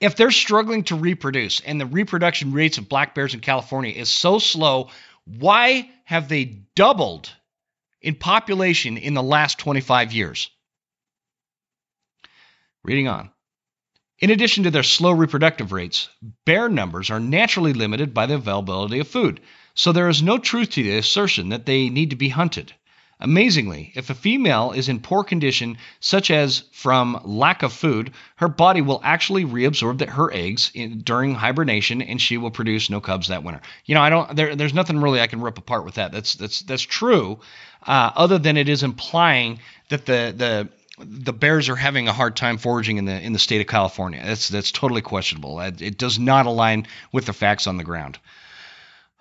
if 0.00 0.16
they're 0.16 0.30
struggling 0.30 0.84
to 0.84 0.96
reproduce 0.96 1.60
and 1.60 1.80
the 1.80 1.86
reproduction 1.86 2.52
rates 2.52 2.78
of 2.78 2.88
black 2.88 3.14
bears 3.14 3.34
in 3.34 3.40
California 3.40 3.92
is 3.92 4.08
so 4.08 4.38
slow, 4.38 4.88
why 5.24 5.88
have 6.04 6.28
they 6.28 6.44
doubled 6.74 7.30
in 8.00 8.14
population 8.14 8.96
in 8.96 9.12
the 9.12 9.22
last 9.22 9.58
25 9.58 10.12
years? 10.12 10.50
Reading 12.82 13.06
on. 13.06 13.30
In 14.22 14.30
addition 14.30 14.62
to 14.62 14.70
their 14.70 14.84
slow 14.84 15.10
reproductive 15.10 15.72
rates, 15.72 16.08
bear 16.44 16.68
numbers 16.68 17.10
are 17.10 17.18
naturally 17.18 17.72
limited 17.72 18.14
by 18.14 18.26
the 18.26 18.36
availability 18.36 19.00
of 19.00 19.08
food, 19.08 19.40
so 19.74 19.90
there 19.90 20.08
is 20.08 20.22
no 20.22 20.38
truth 20.38 20.70
to 20.70 20.82
the 20.84 20.96
assertion 20.96 21.48
that 21.48 21.66
they 21.66 21.88
need 21.88 22.10
to 22.10 22.16
be 22.16 22.28
hunted. 22.28 22.72
Amazingly, 23.18 23.90
if 23.96 24.10
a 24.10 24.14
female 24.14 24.70
is 24.70 24.88
in 24.88 25.00
poor 25.00 25.24
condition, 25.24 25.76
such 25.98 26.30
as 26.30 26.62
from 26.70 27.20
lack 27.24 27.64
of 27.64 27.72
food, 27.72 28.12
her 28.36 28.46
body 28.46 28.80
will 28.80 29.00
actually 29.02 29.44
reabsorb 29.44 29.98
the, 29.98 30.06
her 30.06 30.32
eggs 30.32 30.70
in, 30.72 31.00
during 31.00 31.34
hibernation, 31.34 32.00
and 32.00 32.20
she 32.20 32.38
will 32.38 32.52
produce 32.52 32.90
no 32.90 33.00
cubs 33.00 33.26
that 33.26 33.42
winter. 33.42 33.60
You 33.86 33.96
know, 33.96 34.02
I 34.02 34.10
don't. 34.10 34.36
There, 34.36 34.54
there's 34.54 34.74
nothing 34.74 35.00
really 35.00 35.20
I 35.20 35.26
can 35.26 35.40
rip 35.40 35.58
apart 35.58 35.84
with 35.84 35.94
that. 35.94 36.12
That's 36.12 36.34
that's 36.34 36.60
that's 36.62 36.82
true, 36.82 37.40
uh, 37.84 38.10
other 38.14 38.38
than 38.38 38.56
it 38.56 38.68
is 38.68 38.84
implying 38.84 39.58
that 39.88 40.06
the 40.06 40.32
the 40.36 40.68
the 41.04 41.32
bears 41.32 41.68
are 41.68 41.76
having 41.76 42.08
a 42.08 42.12
hard 42.12 42.36
time 42.36 42.58
foraging 42.58 42.96
in 42.98 43.04
the 43.04 43.20
in 43.20 43.32
the 43.32 43.38
state 43.38 43.60
of 43.60 43.66
California. 43.66 44.20
That's 44.24 44.48
that's 44.48 44.72
totally 44.72 45.02
questionable. 45.02 45.60
It 45.60 45.98
does 45.98 46.18
not 46.18 46.46
align 46.46 46.86
with 47.12 47.26
the 47.26 47.32
facts 47.32 47.66
on 47.66 47.76
the 47.76 47.84
ground. 47.84 48.18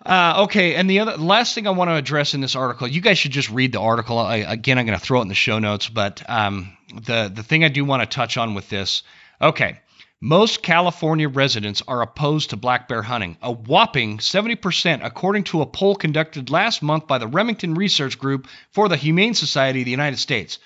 Uh, 0.03 0.43
okay, 0.45 0.75
and 0.75 0.89
the 0.89 0.99
other 0.99 1.17
last 1.17 1.53
thing 1.53 1.67
I 1.67 1.71
want 1.71 1.89
to 1.89 1.95
address 1.95 2.33
in 2.33 2.41
this 2.41 2.55
article, 2.55 2.87
you 2.87 3.01
guys 3.01 3.19
should 3.19 3.31
just 3.31 3.51
read 3.51 3.71
the 3.71 3.79
article. 3.79 4.17
I, 4.17 4.37
again, 4.37 4.79
I'm 4.79 4.87
going 4.87 4.97
to 4.97 5.03
throw 5.03 5.19
it 5.19 5.23
in 5.23 5.27
the 5.27 5.35
show 5.35 5.59
notes, 5.59 5.89
but 5.89 6.27
um, 6.27 6.75
the 6.93 7.31
the 7.33 7.43
thing 7.43 7.63
I 7.63 7.69
do 7.69 7.85
want 7.85 8.01
to 8.01 8.07
touch 8.07 8.35
on 8.37 8.55
with 8.55 8.67
this, 8.67 9.03
okay, 9.39 9.79
most 10.19 10.61
California 10.61 11.27
residents 11.27 11.81
are 11.87 12.01
opposed 12.01 12.51
to 12.51 12.55
black 12.55 12.87
bear 12.87 13.01
hunting, 13.01 13.37
a 13.41 13.51
whopping 13.51 14.19
70%, 14.19 15.01
according 15.03 15.45
to 15.45 15.61
a 15.61 15.65
poll 15.65 15.95
conducted 15.95 16.49
last 16.49 16.83
month 16.83 17.07
by 17.07 17.17
the 17.17 17.27
Remington 17.27 17.73
Research 17.73 18.19
Group 18.19 18.47
for 18.71 18.87
the 18.87 18.97
Humane 18.97 19.33
Society 19.33 19.81
of 19.81 19.85
the 19.85 19.91
United 19.91 20.17
States. 20.17 20.59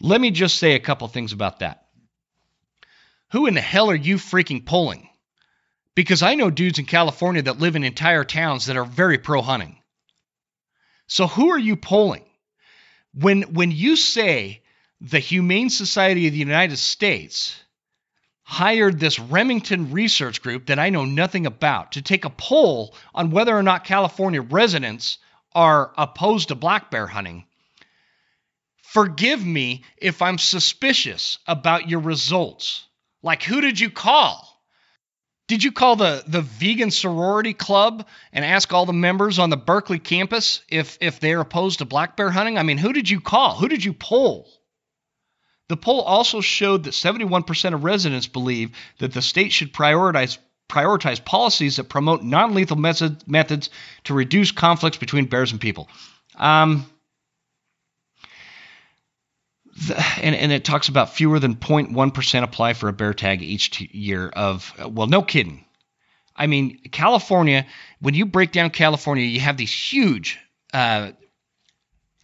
Let 0.00 0.20
me 0.20 0.30
just 0.30 0.58
say 0.58 0.74
a 0.74 0.80
couple 0.80 1.06
things 1.08 1.32
about 1.32 1.60
that. 1.60 1.86
Who 3.32 3.46
in 3.46 3.54
the 3.54 3.60
hell 3.60 3.90
are 3.90 3.94
you 3.94 4.16
freaking 4.16 4.64
polling? 4.64 5.08
Because 5.94 6.22
I 6.22 6.34
know 6.34 6.50
dudes 6.50 6.78
in 6.78 6.86
California 6.86 7.42
that 7.42 7.58
live 7.58 7.76
in 7.76 7.84
entire 7.84 8.24
towns 8.24 8.66
that 8.66 8.76
are 8.76 8.84
very 8.84 9.18
pro 9.18 9.42
hunting. 9.42 9.78
So 11.06 11.26
who 11.26 11.50
are 11.50 11.58
you 11.58 11.76
polling? 11.76 12.24
When 13.14 13.42
when 13.42 13.70
you 13.70 13.96
say 13.96 14.62
the 15.00 15.18
Humane 15.18 15.68
Society 15.68 16.26
of 16.26 16.32
the 16.32 16.38
United 16.38 16.78
States, 16.78 17.58
hired 18.44 19.00
this 19.00 19.18
Remington 19.18 19.92
research 19.92 20.42
group 20.42 20.66
that 20.66 20.78
I 20.78 20.90
know 20.90 21.04
nothing 21.04 21.46
about 21.46 21.92
to 21.92 22.02
take 22.02 22.24
a 22.24 22.30
poll 22.30 22.94
on 23.14 23.30
whether 23.30 23.56
or 23.56 23.62
not 23.62 23.84
California 23.84 24.42
residents 24.42 25.18
are 25.54 25.92
opposed 25.96 26.48
to 26.48 26.54
black 26.54 26.90
bear 26.90 27.06
hunting. 27.06 27.46
Forgive 28.92 29.42
me 29.42 29.84
if 29.96 30.20
I'm 30.20 30.36
suspicious 30.36 31.38
about 31.46 31.88
your 31.88 32.00
results. 32.00 32.84
Like, 33.22 33.42
who 33.42 33.62
did 33.62 33.80
you 33.80 33.88
call? 33.88 34.46
Did 35.48 35.64
you 35.64 35.72
call 35.72 35.96
the, 35.96 36.22
the 36.26 36.42
vegan 36.42 36.90
sorority 36.90 37.54
club 37.54 38.06
and 38.34 38.44
ask 38.44 38.70
all 38.70 38.84
the 38.84 38.92
members 38.92 39.38
on 39.38 39.48
the 39.48 39.56
Berkeley 39.56 39.98
campus 39.98 40.60
if, 40.68 40.98
if 41.00 41.20
they're 41.20 41.40
opposed 41.40 41.78
to 41.78 41.86
black 41.86 42.18
bear 42.18 42.30
hunting? 42.30 42.58
I 42.58 42.64
mean, 42.64 42.76
who 42.76 42.92
did 42.92 43.08
you 43.08 43.22
call? 43.22 43.56
Who 43.56 43.68
did 43.68 43.82
you 43.82 43.94
poll? 43.94 44.46
The 45.70 45.78
poll 45.78 46.02
also 46.02 46.42
showed 46.42 46.84
that 46.84 46.92
71% 46.92 47.72
of 47.72 47.84
residents 47.84 48.26
believe 48.26 48.76
that 48.98 49.14
the 49.14 49.22
state 49.22 49.52
should 49.52 49.72
prioritize 49.72 50.36
prioritize 50.68 51.24
policies 51.24 51.76
that 51.76 51.88
promote 51.88 52.22
non-lethal 52.22 52.76
method, 52.76 53.26
methods 53.26 53.70
to 54.04 54.12
reduce 54.12 54.52
conflicts 54.52 54.98
between 54.98 55.26
bears 55.26 55.52
and 55.52 55.60
people. 55.60 55.88
Um, 56.36 56.86
and, 59.90 60.34
and, 60.34 60.52
it 60.52 60.64
talks 60.64 60.88
about 60.88 61.10
fewer 61.10 61.38
than 61.38 61.56
0.1% 61.56 62.42
apply 62.42 62.74
for 62.74 62.88
a 62.88 62.92
bear 62.92 63.14
tag 63.14 63.42
each 63.42 63.80
year 63.80 64.28
of 64.28 64.72
well 64.92 65.06
no 65.06 65.22
kidding 65.22 65.64
i 66.36 66.46
mean 66.46 66.78
california 66.90 67.66
when 68.00 68.14
you 68.14 68.26
break 68.26 68.52
down 68.52 68.70
california 68.70 69.24
you 69.24 69.40
have 69.40 69.56
these 69.56 69.72
huge 69.72 70.38
uh, 70.72 71.10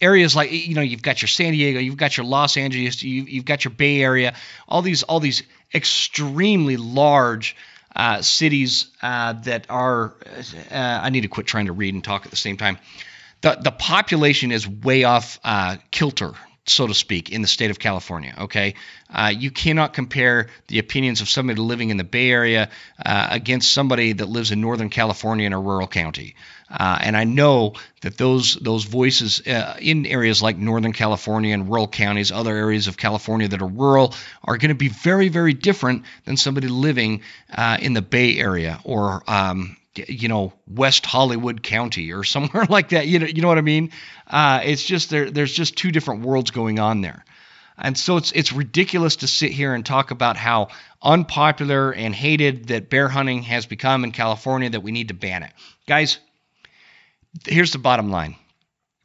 areas 0.01 0.35
like 0.35 0.51
you 0.51 0.75
know 0.75 0.81
you've 0.81 1.01
got 1.01 1.21
your 1.21 1.27
San 1.27 1.53
Diego, 1.53 1.79
you've 1.79 1.97
got 1.97 2.17
your 2.17 2.25
Los 2.25 2.57
Angeles, 2.57 3.01
you've, 3.03 3.29
you've 3.29 3.45
got 3.45 3.65
your 3.65 3.73
Bay 3.73 4.01
Area, 4.01 4.35
all 4.67 4.81
these 4.81 5.03
all 5.03 5.19
these 5.19 5.43
extremely 5.73 6.77
large 6.77 7.55
uh, 7.95 8.21
cities 8.21 8.91
uh, 9.01 9.33
that 9.33 9.67
are. 9.69 10.15
Uh, 10.71 10.75
I 10.75 11.09
need 11.09 11.21
to 11.21 11.27
quit 11.27 11.47
trying 11.47 11.65
to 11.65 11.73
read 11.73 11.93
and 11.93 12.03
talk 12.03 12.25
at 12.25 12.31
the 12.31 12.37
same 12.37 12.57
time. 12.57 12.77
The 13.41 13.57
the 13.61 13.71
population 13.71 14.51
is 14.51 14.67
way 14.67 15.03
off 15.03 15.39
uh, 15.43 15.77
kilter 15.91 16.33
so 16.65 16.87
to 16.87 16.93
speak, 16.93 17.31
in 17.31 17.41
the 17.41 17.47
state 17.47 17.71
of 17.71 17.79
California. 17.79 18.33
Okay, 18.39 18.75
uh, 19.09 19.31
you 19.35 19.51
cannot 19.51 19.93
compare 19.93 20.47
the 20.67 20.79
opinions 20.79 21.21
of 21.21 21.29
somebody 21.29 21.59
living 21.59 21.89
in 21.89 21.97
the 21.97 22.03
Bay 22.03 22.29
Area 22.29 22.69
uh, 23.03 23.27
against 23.31 23.71
somebody 23.71 24.13
that 24.13 24.27
lives 24.27 24.51
in 24.51 24.61
Northern 24.61 24.89
California 24.89 25.45
in 25.45 25.53
a 25.53 25.59
rural 25.59 25.87
county. 25.87 26.35
Uh, 26.69 26.99
and 27.01 27.17
I 27.17 27.23
know 27.23 27.73
that 28.01 28.17
those 28.17 28.55
those 28.55 28.83
voices 28.83 29.41
uh, 29.47 29.77
in 29.81 30.05
areas 30.05 30.41
like 30.41 30.57
Northern 30.57 30.93
California 30.93 31.53
and 31.53 31.67
rural 31.67 31.87
counties, 31.87 32.31
other 32.31 32.55
areas 32.55 32.87
of 32.87 32.95
California 32.95 33.47
that 33.47 33.61
are 33.61 33.67
rural, 33.67 34.13
are 34.43 34.57
going 34.57 34.69
to 34.69 34.75
be 34.75 34.89
very, 34.89 35.29
very 35.29 35.53
different 35.53 36.03
than 36.25 36.37
somebody 36.37 36.67
living 36.67 37.21
uh, 37.51 37.77
in 37.81 37.93
the 37.93 38.03
Bay 38.03 38.37
Area 38.37 38.79
or 38.83 39.23
um, 39.27 39.77
you 39.95 40.27
know 40.27 40.53
West 40.67 41.05
Hollywood 41.05 41.63
County 41.63 42.11
or 42.11 42.23
somewhere 42.35 42.65
like 42.65 42.89
that. 42.89 43.07
You 43.07 43.19
know, 43.19 43.27
you 43.27 43.41
know 43.41 43.47
what 43.47 43.57
I 43.57 43.61
mean? 43.61 43.91
Uh, 44.27 44.61
it's 44.63 44.83
just 44.85 45.09
there. 45.09 45.29
There's 45.29 45.53
just 45.53 45.77
two 45.77 45.91
different 45.91 46.23
worlds 46.23 46.51
going 46.51 46.79
on 46.79 47.01
there, 47.01 47.25
and 47.77 47.97
so 47.97 48.17
it's 48.17 48.31
it's 48.31 48.51
ridiculous 48.53 49.17
to 49.17 49.27
sit 49.27 49.51
here 49.51 49.73
and 49.73 49.85
talk 49.85 50.11
about 50.11 50.37
how 50.37 50.69
unpopular 51.01 51.91
and 51.91 52.13
hated 52.13 52.67
that 52.67 52.89
bear 52.89 53.07
hunting 53.07 53.43
has 53.43 53.65
become 53.65 54.03
in 54.03 54.11
California. 54.11 54.69
That 54.69 54.81
we 54.81 54.91
need 54.91 55.09
to 55.09 55.13
ban 55.13 55.43
it, 55.43 55.51
guys. 55.87 56.19
Here's 57.45 57.71
the 57.71 57.77
bottom 57.77 58.09
line. 58.09 58.35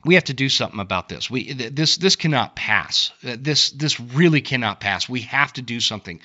We 0.05 0.15
have 0.15 0.25
to 0.25 0.35
do 0.35 0.49
something 0.49 0.81
about 0.81 1.09
this. 1.09 1.31
We 1.31 1.53
this 1.53 1.97
this 1.97 2.17
cannot 2.17 2.57
pass. 2.57 3.11
This 3.23 3.71
this 3.71 3.99
really 3.99 4.43
cannot 4.43 4.81
pass. 4.81 5.09
We 5.09 5.23
have 5.23 5.53
to 5.55 5.63
do 5.63 5.81
something. 5.81 6.21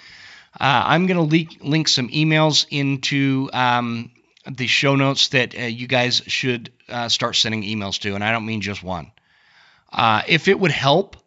Uh, 0.59 0.83
I'm 0.85 1.05
going 1.05 1.29
to 1.29 1.47
link 1.63 1.87
some 1.87 2.09
emails 2.09 2.65
into 2.71 3.51
um, 3.53 4.09
the 4.49 4.67
show 4.67 4.95
notes 4.95 5.29
that 5.29 5.57
uh, 5.57 5.63
you 5.63 5.87
guys 5.87 6.21
should 6.27 6.71
uh, 6.87 7.09
start 7.09 7.35
sending 7.35 7.63
emails 7.63 7.99
to, 8.01 8.15
and 8.15 8.23
I 8.23 8.31
don't 8.31 8.45
mean 8.45 8.61
just 8.61 8.83
one. 8.83 9.11
Uh, 9.91 10.21
if 10.27 10.47
it 10.47 10.59
would 10.59 10.71
help, 10.71 11.17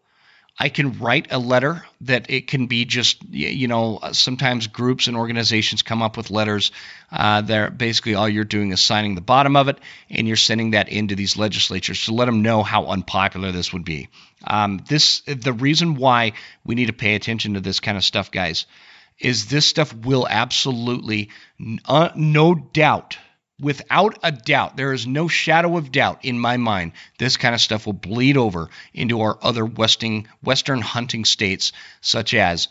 I 0.58 0.68
can 0.68 0.98
write 0.98 1.32
a 1.32 1.38
letter 1.38 1.85
that 2.02 2.30
it 2.30 2.46
can 2.46 2.66
be 2.66 2.85
just, 2.85 3.24
you 3.30 3.66
know, 3.68 3.98
sometimes 4.12 4.66
groups 4.66 5.06
and 5.08 5.16
organizations 5.16 5.82
come 5.82 6.02
up 6.02 6.16
with 6.16 6.30
letters 6.30 6.70
uh, 7.11 7.70
basically 7.70 8.14
all 8.14 8.28
you're 8.28 8.44
doing 8.44 8.70
is 8.70 8.80
signing 8.80 9.14
the 9.14 9.22
bottom 9.22 9.56
of 9.56 9.68
it 9.68 9.78
and 10.11 10.28
you're 10.28 10.37
sending 10.37 10.72
that 10.72 10.88
into 10.88 11.16
these 11.16 11.37
legislatures 11.37 12.04
to 12.04 12.14
let 12.14 12.26
them 12.26 12.42
know 12.42 12.62
how 12.62 12.87
unpopular 12.87 13.50
this 13.50 13.72
would 13.72 13.85
be. 13.85 14.08
Um, 14.44 14.85
this 14.88 15.22
the 15.22 15.52
reason 15.52 15.94
why 15.94 16.32
we 16.64 16.74
need 16.74 16.87
to 16.87 16.92
pay 16.92 17.14
attention 17.14 17.54
to 17.54 17.61
this 17.61 17.80
kind 17.80 17.96
of 17.96 18.04
stuff, 18.04 18.30
guys, 18.30 18.66
is 19.18 19.46
this 19.46 19.66
stuff 19.66 19.94
will 19.94 20.27
absolutely, 20.29 21.31
uh, 21.87 22.11
no 22.14 22.55
doubt, 22.55 23.18
without 23.61 24.18
a 24.22 24.33
doubt, 24.33 24.77
there 24.77 24.92
is 24.92 25.07
no 25.07 25.29
shadow 25.29 25.77
of 25.77 25.92
doubt 25.92 26.25
in 26.25 26.38
my 26.38 26.57
mind, 26.57 26.92
this 27.18 27.37
kind 27.37 27.55
of 27.55 27.61
stuff 27.61 27.87
will 27.87 27.92
bleed 27.92 28.37
over 28.37 28.68
into 28.92 29.20
our 29.20 29.38
other 29.40 29.64
western, 29.64 30.29
western 30.42 30.81
hunting 30.81 31.25
states, 31.25 31.72
such 32.01 32.35
as 32.35 32.68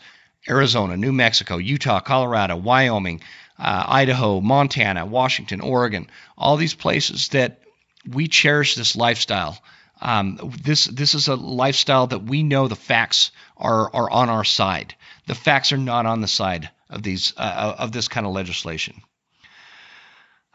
Arizona, 0.48 0.96
New 0.96 1.12
Mexico, 1.12 1.56
Utah, 1.56 2.00
Colorado, 2.00 2.56
Wyoming, 2.56 3.22
uh, 3.58 3.84
Idaho, 3.86 4.40
Montana, 4.40 5.06
Washington, 5.06 5.60
Oregon, 5.60 6.10
all 6.36 6.56
these 6.56 6.74
places 6.74 7.28
that 7.28 7.60
we 8.08 8.28
cherish 8.28 8.74
this 8.74 8.96
lifestyle. 8.96 9.58
Um, 10.00 10.52
this 10.64 10.86
this 10.86 11.14
is 11.14 11.28
a 11.28 11.36
lifestyle 11.36 12.08
that 12.08 12.24
we 12.24 12.42
know 12.42 12.66
the 12.66 12.74
facts 12.74 13.30
are 13.56 13.88
are 13.94 14.10
on 14.10 14.28
our 14.30 14.42
side 14.42 14.96
the 15.26 15.34
facts 15.34 15.72
are 15.72 15.78
not 15.78 16.06
on 16.06 16.20
the 16.20 16.28
side 16.28 16.70
of 16.90 17.02
these 17.02 17.32
uh, 17.36 17.74
of 17.78 17.92
this 17.92 18.08
kind 18.08 18.26
of 18.26 18.32
legislation. 18.32 19.02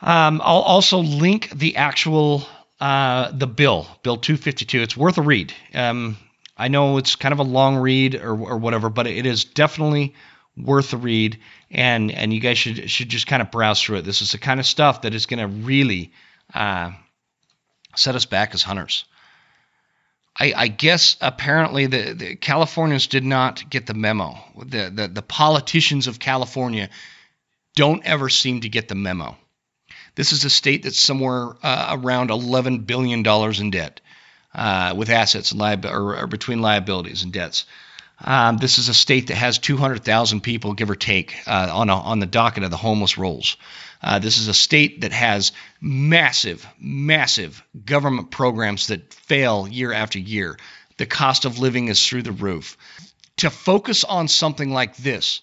Um, 0.02 0.42
I'll 0.44 0.62
also 0.62 1.00
link 1.00 1.50
the 1.50 1.78
actual 1.78 2.48
uh, 2.80 3.32
the 3.32 3.48
bill, 3.48 3.88
Bill 4.04 4.18
252. 4.18 4.82
It's 4.82 4.98
worth 4.98 5.18
a 5.18 5.22
read. 5.22 5.54
Um, 5.74 6.18
I 6.56 6.68
know 6.68 6.98
it's 6.98 7.16
kind 7.16 7.34
of 7.34 7.40
a 7.40 7.44
long 7.44 7.78
read 7.78 8.16
or, 8.16 8.32
or 8.32 8.58
whatever, 8.58 8.90
but 8.90 9.08
it 9.08 9.26
is 9.26 9.46
definitely 9.46 10.16
worth 10.56 10.94
a 10.94 10.98
read. 10.98 11.40
And 11.72 12.12
and 12.12 12.34
you 12.34 12.40
guys 12.40 12.58
should 12.58 12.90
should 12.90 13.10
just 13.10 13.28
kind 13.28 13.42
of 13.42 13.52
browse 13.52 13.82
through 13.82 13.98
it. 13.98 14.06
This 14.06 14.22
is 14.22 14.32
the 14.32 14.38
kind 14.38 14.60
of 14.60 14.66
stuff 14.66 15.02
that 15.02 15.14
is 15.14 15.26
going 15.26 15.40
to 15.40 15.48
really 15.48 16.12
uh, 16.54 16.92
set 17.96 18.16
us 18.16 18.26
back 18.26 18.54
as 18.54 18.64
hunters. 18.64 19.06
I, 20.40 20.54
I 20.56 20.68
guess 20.68 21.18
apparently 21.20 21.88
the, 21.88 22.14
the, 22.14 22.36
Californians 22.36 23.08
did 23.08 23.24
not 23.24 23.70
get 23.70 23.88
the 23.88 23.94
memo. 23.94 24.38
The, 24.58 24.92
the, 24.94 25.08
the 25.08 25.22
politicians 25.22 26.08
of 26.08 26.20
California 26.20 26.90
don't 27.76 28.06
ever 28.06 28.30
seem 28.30 28.62
to 28.62 28.70
get 28.70 28.88
the 28.88 28.96
memo. 28.96 29.36
This 30.16 30.32
is 30.32 30.46
a 30.46 30.50
state 30.50 30.84
that's 30.84 31.00
somewhere 31.00 31.54
uh, 31.64 31.98
around 32.00 32.30
$11 32.30 32.86
billion 32.86 33.26
in 33.26 33.72
debt 33.72 34.02
uh, 34.54 34.94
with 34.96 35.10
assets 35.10 35.52
and 35.52 35.62
liab- 35.62 35.86
or, 35.86 36.18
or, 36.18 36.28
between 36.28 36.62
liabilities 36.62 37.24
and 37.24 37.32
debts. 37.32 37.66
Um, 38.20 38.58
this 38.58 38.80
is 38.80 38.90
a 38.90 38.94
state 38.94 39.28
that 39.28 39.36
has 39.36 39.60
200,000 39.60 40.42
people, 40.42 40.74
give 40.74 40.90
or 40.90 40.96
take, 40.96 41.36
uh, 41.46 41.70
on, 41.72 41.90
a, 41.90 41.96
on 41.96 42.20
the 42.20 42.26
docket 42.26 42.64
of 42.64 42.72
the 42.72 42.78
homeless 42.78 43.18
rolls. 43.18 43.58
Uh, 44.02 44.20
this 44.20 44.38
is 44.38 44.48
a 44.48 44.54
state 44.54 45.02
that 45.02 45.12
has 45.12 45.52
massive, 45.82 46.68
massive 46.80 47.64
government 47.86 48.32
programs 48.32 48.88
that 48.88 49.14
fail 49.14 49.68
year 49.68 49.92
after 49.92 50.20
year. 50.20 50.58
The 50.98 51.06
cost 51.06 51.46
of 51.46 51.60
living 51.60 51.88
is 51.90 52.06
through 52.06 52.24
the 52.24 52.32
roof. 52.32 52.78
To 53.38 53.50
focus 53.52 54.04
on 54.04 54.28
something 54.28 54.72
like 54.72 54.98
this 54.98 55.42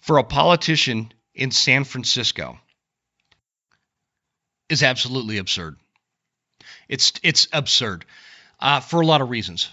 for 0.00 0.18
a 0.18 0.24
politician 0.24 1.12
in 1.34 1.52
San 1.52 1.84
Francisco 1.84 2.58
is 4.68 4.82
absolutely 4.82 5.38
absurd. 5.38 5.76
It's 6.88 7.12
it's 7.22 7.46
absurd 7.52 8.04
uh, 8.58 8.80
for 8.80 9.00
a 9.00 9.06
lot 9.06 9.20
of 9.20 9.30
reasons. 9.30 9.70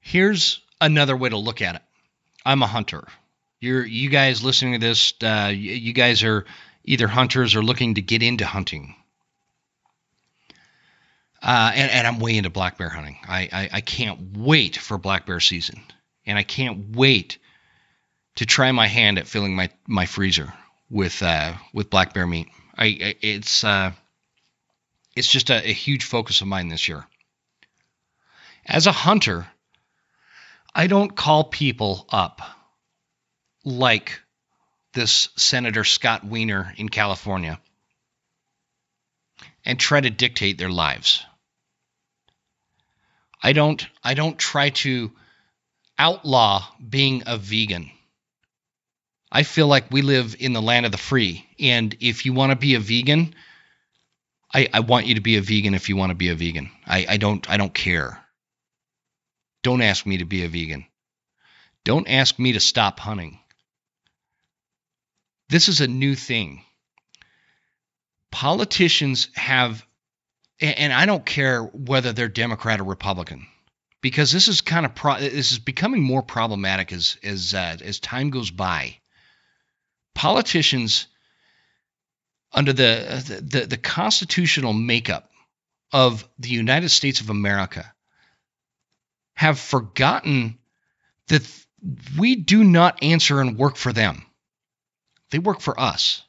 Here's 0.00 0.60
another 0.80 1.16
way 1.16 1.28
to 1.28 1.36
look 1.36 1.62
at 1.62 1.76
it. 1.76 1.82
I'm 2.44 2.62
a 2.62 2.66
hunter. 2.66 3.04
You're 3.60 3.84
you 3.84 4.08
guys 4.08 4.42
listening 4.42 4.74
to 4.74 4.78
this. 4.78 5.12
Uh, 5.22 5.52
you 5.54 5.92
guys 5.92 6.22
are 6.24 6.46
either 6.84 7.06
hunters 7.06 7.54
or 7.54 7.62
looking 7.62 7.94
to 7.94 8.02
get 8.02 8.22
into 8.22 8.46
hunting. 8.46 8.94
Uh, 11.42 11.72
and, 11.74 11.90
and, 11.90 12.06
I'm 12.06 12.20
way 12.20 12.36
into 12.36 12.50
black 12.50 12.76
bear 12.76 12.90
hunting. 12.90 13.16
I, 13.26 13.48
I, 13.50 13.68
I 13.74 13.80
can't 13.80 14.36
wait 14.36 14.76
for 14.76 14.98
black 14.98 15.24
bear 15.24 15.40
season, 15.40 15.80
and 16.26 16.36
I 16.36 16.42
can't 16.42 16.94
wait 16.94 17.38
to 18.36 18.44
try 18.44 18.70
my 18.72 18.86
hand 18.86 19.18
at 19.18 19.26
filling 19.26 19.56
my, 19.56 19.70
my 19.86 20.04
freezer 20.04 20.52
with 20.90 21.22
uh, 21.22 21.54
with 21.72 21.88
black 21.88 22.12
bear 22.12 22.26
meat. 22.26 22.48
I, 22.76 22.84
I 22.84 23.14
it's 23.22 23.64
uh, 23.64 23.92
it's 25.16 25.28
just 25.28 25.48
a, 25.48 25.56
a 25.66 25.72
huge 25.72 26.04
focus 26.04 26.42
of 26.42 26.46
mine 26.46 26.68
this 26.68 26.88
year. 26.88 27.06
As 28.66 28.86
a 28.86 28.92
hunter, 28.92 29.46
I 30.74 30.86
don't 30.86 31.14
call 31.14 31.44
people 31.44 32.06
up 32.10 32.40
like 33.64 34.20
this 34.92 35.28
Senator 35.36 35.84
Scott 35.84 36.24
Wiener 36.24 36.72
in 36.76 36.88
California 36.88 37.60
and 39.64 39.78
try 39.78 40.00
to 40.00 40.10
dictate 40.10 40.58
their 40.58 40.70
lives. 40.70 41.24
I 43.42 43.52
don't 43.52 43.86
I 44.02 44.14
don't 44.14 44.38
try 44.38 44.70
to 44.70 45.12
outlaw 45.98 46.64
being 46.88 47.24
a 47.26 47.36
vegan 47.36 47.90
I 49.32 49.44
feel 49.44 49.68
like 49.68 49.90
we 49.90 50.02
live 50.02 50.36
in 50.38 50.52
the 50.52 50.62
land 50.62 50.86
of 50.86 50.92
the 50.92 50.98
free. 50.98 51.46
And 51.58 51.96
if 52.00 52.26
you 52.26 52.32
want 52.32 52.50
to 52.50 52.56
be 52.56 52.74
a 52.74 52.80
vegan, 52.80 53.34
I, 54.52 54.68
I 54.72 54.80
want 54.80 55.06
you 55.06 55.14
to 55.14 55.20
be 55.20 55.36
a 55.36 55.40
vegan 55.40 55.74
if 55.74 55.88
you 55.88 55.96
want 55.96 56.10
to 56.10 56.16
be 56.16 56.28
a 56.28 56.34
vegan. 56.34 56.70
I, 56.86 57.06
I 57.10 57.16
don't 57.16 57.48
I 57.48 57.56
don't 57.56 57.72
care. 57.72 58.24
Don't 59.62 59.82
ask 59.82 60.06
me 60.06 60.18
to 60.18 60.24
be 60.24 60.44
a 60.44 60.48
vegan. 60.48 60.86
Don't 61.84 62.08
ask 62.08 62.38
me 62.38 62.52
to 62.52 62.60
stop 62.60 63.00
hunting. 63.00 63.38
This 65.48 65.68
is 65.68 65.80
a 65.80 65.88
new 65.88 66.14
thing. 66.14 66.64
Politicians 68.30 69.28
have 69.34 69.84
and 70.60 70.92
I 70.92 71.06
don't 71.06 71.24
care 71.24 71.62
whether 71.62 72.12
they're 72.12 72.28
Democrat 72.28 72.80
or 72.80 72.84
Republican 72.84 73.46
because 74.02 74.30
this 74.30 74.48
is 74.48 74.60
kind 74.60 74.84
of 74.84 74.94
pro- 74.94 75.18
this 75.18 75.52
is 75.52 75.58
becoming 75.58 76.02
more 76.02 76.22
problematic 76.22 76.92
as 76.92 77.16
as 77.22 77.54
uh, 77.54 77.78
as 77.82 77.98
time 77.98 78.30
goes 78.30 78.50
by. 78.50 78.96
Politicians 80.14 81.06
under 82.52 82.72
the, 82.72 83.40
the 83.42 83.66
the 83.66 83.76
constitutional 83.76 84.72
makeup 84.72 85.30
of 85.92 86.28
the 86.38 86.50
United 86.50 86.90
States 86.90 87.20
of 87.20 87.30
America 87.30 87.92
have 89.34 89.58
forgotten 89.58 90.58
that 91.28 91.42
we 92.18 92.36
do 92.36 92.62
not 92.62 93.02
answer 93.02 93.40
and 93.40 93.56
work 93.56 93.76
for 93.76 93.92
them. 93.92 94.24
They 95.30 95.38
work 95.38 95.60
for 95.60 95.78
us. 95.78 96.22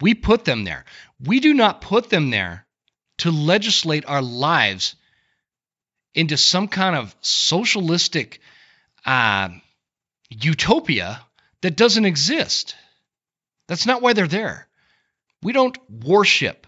We 0.00 0.14
put 0.14 0.44
them 0.44 0.64
there. 0.64 0.84
We 1.24 1.40
do 1.40 1.54
not 1.54 1.80
put 1.80 2.10
them 2.10 2.30
there 2.30 2.66
to 3.18 3.30
legislate 3.30 4.04
our 4.06 4.20
lives 4.20 4.94
into 6.14 6.36
some 6.36 6.68
kind 6.68 6.96
of 6.96 7.14
socialistic 7.20 8.40
uh, 9.04 9.48
utopia 10.28 11.20
that 11.62 11.76
doesn't 11.76 12.04
exist. 12.04 12.74
That's 13.68 13.86
not 13.86 14.02
why 14.02 14.12
they're 14.12 14.26
there. 14.26 14.68
We 15.42 15.52
don't 15.52 15.78
worship 15.90 16.66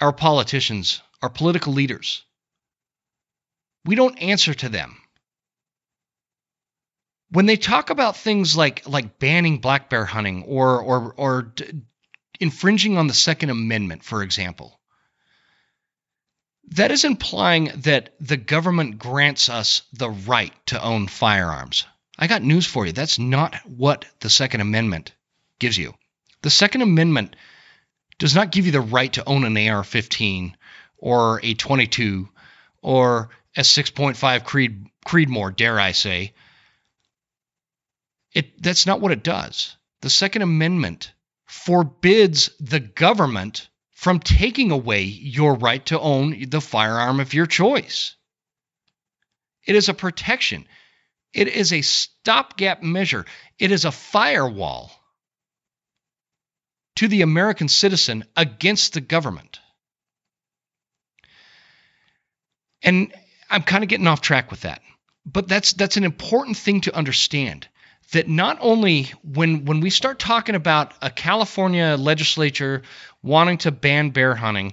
our 0.00 0.12
politicians, 0.12 1.00
our 1.22 1.28
political 1.28 1.72
leaders. 1.72 2.22
We 3.84 3.94
don't 3.94 4.18
answer 4.18 4.54
to 4.54 4.68
them. 4.68 4.96
When 7.30 7.46
they 7.46 7.56
talk 7.56 7.90
about 7.90 8.16
things 8.16 8.56
like 8.56 8.86
like 8.86 9.18
banning 9.18 9.58
black 9.58 9.88
bear 9.88 10.04
hunting 10.04 10.44
or 10.44 10.80
or 10.80 11.14
or 11.16 11.42
d- 11.42 11.82
infringing 12.38 12.98
on 12.98 13.06
the 13.06 13.14
Second 13.14 13.50
Amendment, 13.50 14.04
for 14.04 14.22
example, 14.22 14.78
that 16.72 16.90
is 16.90 17.04
implying 17.04 17.70
that 17.76 18.14
the 18.20 18.36
government 18.36 18.98
grants 18.98 19.48
us 19.48 19.82
the 19.92 20.10
right 20.10 20.52
to 20.66 20.82
own 20.82 21.06
firearms. 21.08 21.86
I 22.18 22.26
got 22.26 22.42
news 22.42 22.66
for 22.66 22.86
you. 22.86 22.92
That's 22.92 23.18
not 23.18 23.54
what 23.66 24.04
the 24.20 24.30
Second 24.30 24.60
Amendment 24.60 25.12
gives 25.58 25.76
you. 25.76 25.94
The 26.42 26.50
Second 26.50 26.82
Amendment 26.82 27.36
does 28.18 28.34
not 28.34 28.52
give 28.52 28.66
you 28.66 28.72
the 28.72 28.80
right 28.80 29.12
to 29.14 29.24
own 29.24 29.44
an 29.44 29.68
AR 29.68 29.82
15 29.82 30.56
or 30.98 31.40
a 31.42 31.54
22 31.54 32.28
or 32.82 33.30
a 33.56 33.60
6.5 33.60 34.44
Creed, 34.44 34.86
Creedmoor, 35.06 35.54
dare 35.54 35.78
I 35.78 35.92
say. 35.92 36.32
It, 38.32 38.62
that's 38.62 38.86
not 38.86 39.00
what 39.00 39.12
it 39.12 39.22
does. 39.22 39.76
The 40.00 40.10
Second 40.10 40.42
Amendment 40.42 41.12
forbids 41.44 42.50
the 42.60 42.80
government 42.80 43.68
from 43.94 44.20
taking 44.20 44.70
away 44.70 45.02
your 45.02 45.54
right 45.54 45.84
to 45.86 46.00
own 46.00 46.48
the 46.48 46.60
firearm 46.60 47.20
of 47.20 47.34
your 47.34 47.46
choice. 47.46 48.16
It 49.64 49.76
is 49.76 49.88
a 49.88 49.94
protection. 49.94 50.66
It 51.32 51.48
is 51.48 51.72
a 51.72 51.82
stopgap 51.82 52.82
measure. 52.82 53.26
It 53.58 53.70
is 53.70 53.84
a 53.84 53.92
firewall 53.92 54.90
to 56.96 57.08
the 57.08 57.22
American 57.22 57.68
citizen 57.68 58.24
against 58.36 58.94
the 58.94 59.00
government. 59.00 59.60
And 62.82 63.14
I'm 63.52 63.62
kind 63.62 63.84
of 63.84 63.88
getting 63.88 64.06
off 64.06 64.20
track 64.20 64.50
with 64.50 64.62
that. 64.62 64.82
But 65.24 65.46
that's 65.46 65.74
that's 65.74 65.96
an 65.96 66.04
important 66.04 66.56
thing 66.56 66.80
to 66.82 66.96
understand 66.96 67.68
that 68.12 68.28
not 68.28 68.58
only 68.60 69.12
when 69.22 69.64
when 69.64 69.80
we 69.80 69.90
start 69.90 70.18
talking 70.18 70.54
about 70.54 70.92
a 71.00 71.10
California 71.10 71.96
legislature 71.98 72.82
wanting 73.22 73.58
to 73.58 73.70
ban 73.70 74.10
bear 74.10 74.34
hunting, 74.34 74.72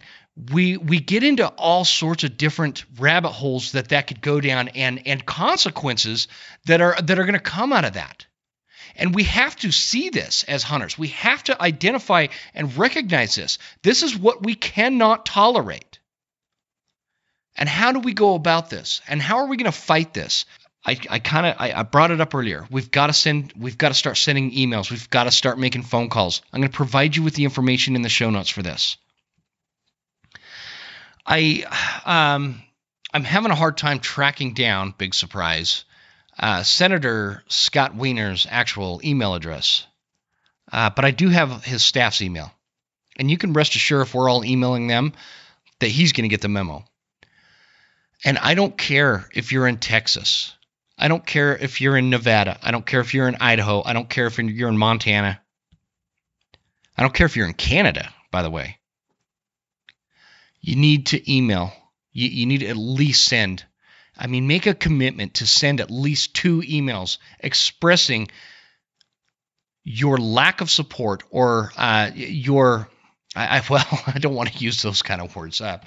we 0.52 0.78
we 0.78 1.00
get 1.00 1.24
into 1.24 1.48
all 1.48 1.86
sorts 1.86 2.24
of 2.24 2.38
different 2.38 2.86
rabbit 2.98 3.32
holes 3.32 3.74
that 3.74 3.90
that 3.90 4.08
could 4.08 4.22
go 4.22 4.40
down 4.42 4.70
and 4.70 5.06
and 5.06 5.26
consequences 5.26 6.28
that 6.66 6.82
are 6.82 6.96
that 7.02 7.20
are 7.20 7.26
going 7.26 7.34
to 7.34 7.40
come 7.40 7.74
out 7.74 7.86
of 7.86 7.94
that. 7.94 8.26
And 8.96 9.16
we 9.16 9.24
have 9.24 9.56
to 9.58 9.72
see 9.72 10.10
this 10.10 10.44
as 10.44 10.64
hunters. 10.64 10.98
We 10.98 11.10
have 11.10 11.44
to 11.46 11.62
identify 11.62 12.28
and 12.54 12.76
recognize 12.78 13.36
this. 13.36 13.58
This 13.82 14.04
is 14.04 14.18
what 14.18 14.44
we 14.44 14.56
cannot 14.56 15.26
tolerate. 15.26 15.89
And 17.60 17.68
how 17.68 17.92
do 17.92 18.00
we 18.00 18.14
go 18.14 18.36
about 18.36 18.70
this? 18.70 19.02
And 19.08 19.22
how 19.22 19.40
are 19.40 19.48
we 19.48 19.58
going 19.58 19.72
to 19.72 19.78
fight 19.78 20.14
this? 20.14 20.46
I, 20.86 20.98
I 21.10 21.20
kind 21.20 21.46
of 21.46 21.56
I, 21.60 21.74
I, 21.74 21.84
brought 21.84 22.10
it 22.10 22.22
up 22.22 22.34
earlier. 22.34 22.66
We've 22.72 22.90
got 22.90 23.08
to 23.08 23.14
send 23.14 23.52
we've 23.58 23.78
got 23.78 23.90
to 23.90 23.94
start 23.94 24.16
sending 24.16 24.52
emails. 24.52 24.90
We've 24.90 25.10
got 25.10 25.26
to 25.26 25.32
start 25.32 25.60
making 25.60 25.84
phone 25.84 26.08
calls. 26.08 26.42
I'm 26.54 26.62
going 26.62 26.72
to 26.72 26.76
provide 26.76 27.18
you 27.18 27.22
with 27.22 27.34
the 27.34 27.44
information 27.44 27.98
in 27.98 28.02
the 28.02 28.08
show 28.08 28.30
notes 28.30 28.50
for 28.50 28.64
this. 28.64 28.96
I 31.28 31.66
um 32.06 32.64
I'm 33.14 33.26
having 33.26 33.52
a 33.52 33.56
hard 33.56 33.78
time 33.78 34.00
tracking 34.00 34.54
down, 34.54 34.94
big 34.98 35.14
surprise, 35.14 35.84
uh, 36.40 36.64
Senator 36.64 37.44
Scott 37.50 37.94
Wiener's 37.94 38.48
actual 38.50 39.02
email 39.04 39.34
address. 39.34 39.86
Uh, 40.72 40.92
but 40.92 41.04
I 41.04 41.12
do 41.12 41.28
have 41.28 41.66
his 41.66 41.82
staff's 41.82 42.22
email. 42.22 42.54
And 43.18 43.30
you 43.30 43.38
can 43.38 43.52
rest 43.52 43.76
assured 43.76 44.04
if 44.04 44.14
we're 44.14 44.30
all 44.30 44.46
emailing 44.46 44.88
them 44.88 45.12
that 45.80 45.90
he's 45.90 46.14
going 46.14 46.24
to 46.24 46.34
get 46.34 46.42
the 46.42 46.48
memo. 46.48 46.86
And 48.24 48.38
I 48.38 48.54
don't 48.54 48.78
care 48.78 49.30
if 49.34 49.52
you're 49.52 49.68
in 49.68 49.78
Texas. 49.78 50.54
I 50.98 51.08
don't 51.08 51.26
care 51.26 51.56
if 51.56 51.80
you're 51.80 51.98
in 51.98 52.10
Nevada. 52.10 52.60
I 52.62 52.72
don't 52.72 52.86
care 52.86 53.00
if 53.00 53.14
you're 53.14 53.30
in 53.30 53.38
Idaho. 53.40 53.82
I 53.84 53.94
don't 53.94 54.10
care 54.10 54.28
if 54.28 54.38
you're 54.38 54.70
in 54.70 54.78
Montana. 54.78 55.40
I 56.98 57.02
don't 57.02 57.14
care 57.14 57.26
if 57.26 57.38
you're 57.38 57.48
in 57.48 57.54
Canada, 57.54 58.14
by 58.32 58.44
the 58.44 58.50
way. 58.50 58.78
You 60.60 60.76
need 60.76 61.08
to 61.08 61.34
email. 61.34 61.72
You, 62.12 62.28
you 62.28 62.46
need 62.46 62.60
to 62.60 62.68
at 62.68 62.76
least 62.76 63.26
send. 63.26 63.64
I 64.18 64.28
mean, 64.28 64.48
make 64.48 64.68
a 64.68 64.74
commitment 64.74 65.36
to 65.36 65.48
send 65.48 65.80
at 65.80 65.90
least 65.90 66.36
two 66.36 66.62
emails 66.62 67.18
expressing 67.40 68.30
your 69.86 70.18
lack 70.18 70.60
of 70.60 70.70
support 70.70 71.24
or 71.30 71.72
uh, 71.78 72.12
your, 72.14 72.90
I, 73.34 73.60
I, 73.60 73.64
well, 73.70 74.04
I 74.08 74.20
don't 74.20 74.36
want 74.36 74.52
to 74.52 74.64
use 74.64 74.82
those 74.82 75.02
kind 75.02 75.22
of 75.22 75.34
words. 75.38 75.62
Uh, 75.62 75.80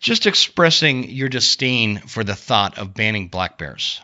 just 0.00 0.26
expressing 0.26 1.10
your 1.10 1.28
disdain 1.28 1.98
for 1.98 2.24
the 2.24 2.34
thought 2.34 2.78
of 2.78 2.94
banning 2.94 3.28
black 3.28 3.58
bears 3.58 4.00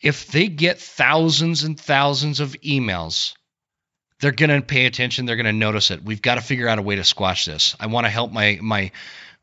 if 0.00 0.26
they 0.28 0.48
get 0.48 0.78
thousands 0.78 1.64
and 1.64 1.78
thousands 1.78 2.40
of 2.40 2.52
emails, 2.60 3.34
they're 4.20 4.32
going 4.32 4.50
to 4.50 4.62
pay 4.62 4.86
attention. 4.86 5.26
They're 5.26 5.36
going 5.36 5.46
to 5.46 5.52
notice 5.52 5.90
it. 5.90 6.04
We've 6.04 6.22
got 6.22 6.36
to 6.36 6.40
figure 6.40 6.68
out 6.68 6.78
a 6.78 6.82
way 6.82 6.96
to 6.96 7.04
squash 7.04 7.44
this. 7.44 7.76
I 7.80 7.86
want 7.86 8.06
to 8.06 8.10
help 8.10 8.32
my 8.32 8.58
my 8.60 8.92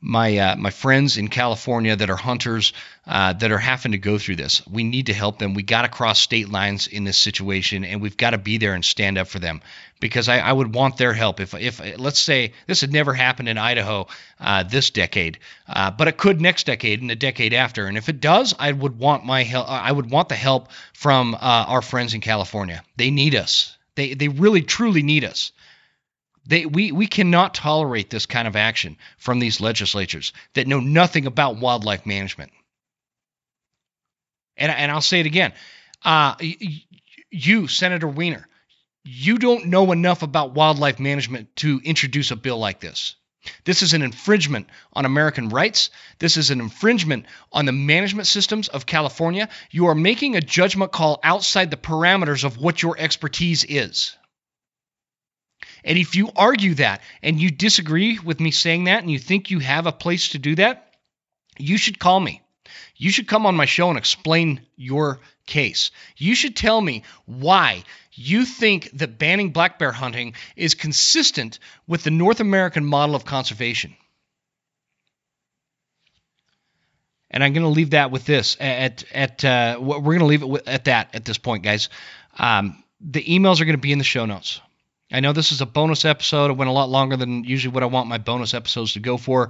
my 0.06 0.38
uh, 0.38 0.56
my 0.56 0.70
friends 0.70 1.18
in 1.18 1.28
California 1.28 1.96
that 1.96 2.10
are 2.12 2.15
hunters 2.15 2.74
uh, 3.08 3.34
that 3.34 3.52
are 3.52 3.58
having 3.58 3.94
to 3.94 3.98
go 3.98 4.20
through 4.20 4.36
this. 4.36 4.65
We 4.68 4.84
need 4.84 5.08
to 5.08 5.13
help 5.13 5.39
them. 5.39 5.56
We 5.56 5.63
got 5.63 5.82
to 5.82 5.88
cross 5.88 6.20
state 6.20 6.48
lines 6.50 6.88
in 6.88 7.04
this 7.04 7.18
situation, 7.18 7.84
and 7.84 8.02
we've 8.02 8.15
got 8.15 8.30
to 8.30 8.38
be 8.38 8.58
there 8.60 8.76
and 8.76 8.86
stand 8.86 9.18
up 9.18 9.28
for 9.28 9.39
them 9.39 9.62
because 10.00 10.30
I, 10.30 10.38
I 10.38 10.54
would 10.54 10.76
want 10.76 10.98
their 10.98 11.13
help. 11.13 11.39
If 11.39 11.56
if 11.56 11.82
let's 11.98 12.20
say 12.20 12.54
this 12.68 12.82
had 12.82 12.94
never 12.94 13.13
happened 13.15 13.50
in 13.50 13.58
Idaho 13.58 14.08
uh, 14.39 14.62
this 14.63 14.91
decade, 14.91 15.39
uh, 15.68 15.89
but 15.89 16.08
it 16.08 16.18
could 16.18 16.39
next 16.39 16.68
decade 16.68 17.02
and 17.02 17.10
the 17.10 17.15
decade 17.15 17.54
after, 17.54 17.88
and 17.88 17.98
if 17.98 18.08
it 18.08 18.22
does, 18.22 18.54
I 18.60 18.72
would 18.72 19.00
want 19.00 19.26
my 19.26 19.41
help. 19.41 19.68
I 19.68 19.91
would 19.91 20.12
want 20.12 20.30
the 20.30 20.36
help 20.36 20.70
from 20.94 21.34
uh, 21.34 21.38
our 21.41 21.82
friends 21.82 22.13
in 22.13 22.22
California. 22.22 22.84
They 22.96 23.10
need 23.10 23.34
us. 23.34 23.76
They 23.96 24.13
they 24.13 24.28
really 24.28 24.62
truly 24.62 25.02
need 25.02 25.24
us. 25.24 25.52
They, 26.47 26.65
we, 26.65 26.91
we 26.91 27.08
cannot 27.08 27.53
tolerate 27.53 28.10
this 28.10 28.25
kind 28.25 28.47
of 28.47 28.55
action 28.55 28.97
from 29.17 29.39
these 29.39 29.60
legislatures 29.62 30.31
that 30.53 30.67
know 30.67 30.79
nothing 30.79 31.25
about 31.25 31.58
wildlife 31.58 32.05
management. 32.05 32.51
And, 34.58 34.71
and 34.71 34.91
I'll 34.91 35.02
say 35.02 35.19
it 35.19 35.25
again. 35.25 35.54
Uh, 36.04 36.35
you, 37.31 37.67
Senator 37.67 38.08
Wiener, 38.08 38.48
you 39.04 39.37
don't 39.37 39.67
know 39.67 39.91
enough 39.91 40.21
about 40.23 40.54
wildlife 40.54 41.00
management 41.00 41.56
to 41.58 41.81
introduce 41.83 42.31
a 42.31 42.35
bill 42.35 42.58
like 42.58 42.79
this. 42.79 43.15
This 43.63 43.83
is 43.83 43.93
an 43.93 44.02
infringement 44.02 44.67
on 44.93 45.06
American 45.06 45.50
rights. 45.50 45.91
This 46.17 46.37
is 46.37 46.50
an 46.50 46.60
infringement 46.60 47.25
on 47.52 47.65
the 47.65 47.71
management 47.71 48.27
systems 48.27 48.67
of 48.67 48.87
California. 48.87 49.50
You 49.69 49.87
are 49.87 49.96
making 49.96 50.35
a 50.35 50.41
judgment 50.41 50.91
call 50.91 51.19
outside 51.23 51.69
the 51.69 51.77
parameters 51.77 52.43
of 52.43 52.58
what 52.58 52.81
your 52.81 52.98
expertise 52.98 53.63
is. 53.63 54.15
And 55.86 56.00
if 56.00 56.15
you 56.15 56.31
argue 56.36 56.73
that 56.75 57.02
and 57.21 57.40
you 57.40 57.52
disagree 57.52 58.17
with 58.19 58.40
me 58.40 58.50
saying 58.50 58.86
that 58.86 59.04
and 59.04 59.12
you 59.12 59.19
think 59.19 59.52
you 59.52 59.60
have 59.60 59.86
a 59.86 59.92
place 59.92 60.29
to 60.29 60.40
do 60.40 60.56
that, 60.56 60.92
you 61.58 61.77
should 61.77 62.00
call 62.00 62.19
me. 62.19 62.42
You 62.98 63.12
should 63.12 63.27
come 63.27 63.46
on 63.46 63.56
my 63.56 63.65
show 63.65 63.90
and 63.90 63.98
explain 63.98 64.62
your 64.75 65.19
case. 65.46 65.92
You 66.17 66.33
should 66.33 66.56
tell 66.56 66.81
me 66.81 67.04
why 67.25 67.83
you 68.13 68.46
think 68.46 68.90
that 68.94 69.19
banning 69.19 69.52
black 69.52 69.77
bear 69.77 69.92
hunting 69.92 70.33
is 70.56 70.73
consistent 70.73 71.60
with 71.88 72.04
the 72.04 72.12
North 72.12 72.40
American 72.40 72.83
model 72.83 73.15
of 73.15 73.23
conservation. 73.23 73.96
And 77.29 77.44
I'm 77.44 77.54
going 77.54 77.63
to 77.63 77.69
leave 77.69 77.92
that 77.92 78.12
with 78.12 78.25
this. 78.25 78.58
At 78.60 79.04
at 79.13 79.46
uh, 79.46 79.77
we're 79.79 80.00
going 80.02 80.19
to 80.19 80.25
leave 80.25 80.44
it 80.44 80.67
at 80.67 80.86
that 80.86 81.13
at 81.13 81.25
this 81.25 81.38
point, 81.38 81.63
guys. 81.63 81.90
Um, 82.40 82.81
the 83.02 83.23
emails 83.23 83.60
are 83.60 83.65
going 83.65 83.77
to 83.77 83.81
be 83.81 83.92
in 83.92 83.98
the 83.98 84.06
show 84.06 84.25
notes. 84.25 84.62
I 85.12 85.19
know 85.19 85.33
this 85.33 85.51
is 85.51 85.62
a 85.62 85.65
bonus 85.65 86.06
episode. 86.06 86.51
It 86.51 86.58
went 86.58 86.69
a 86.69 86.73
lot 86.73 86.89
longer 86.89 87.15
than 87.15 87.43
usually 87.43 87.73
what 87.73 87.83
I 87.83 87.87
want 87.87 88.10
my 88.10 88.17
bonus 88.17 88.53
episodes 88.53 88.93
to 88.93 88.99
go 88.99 89.17
for. 89.17 89.49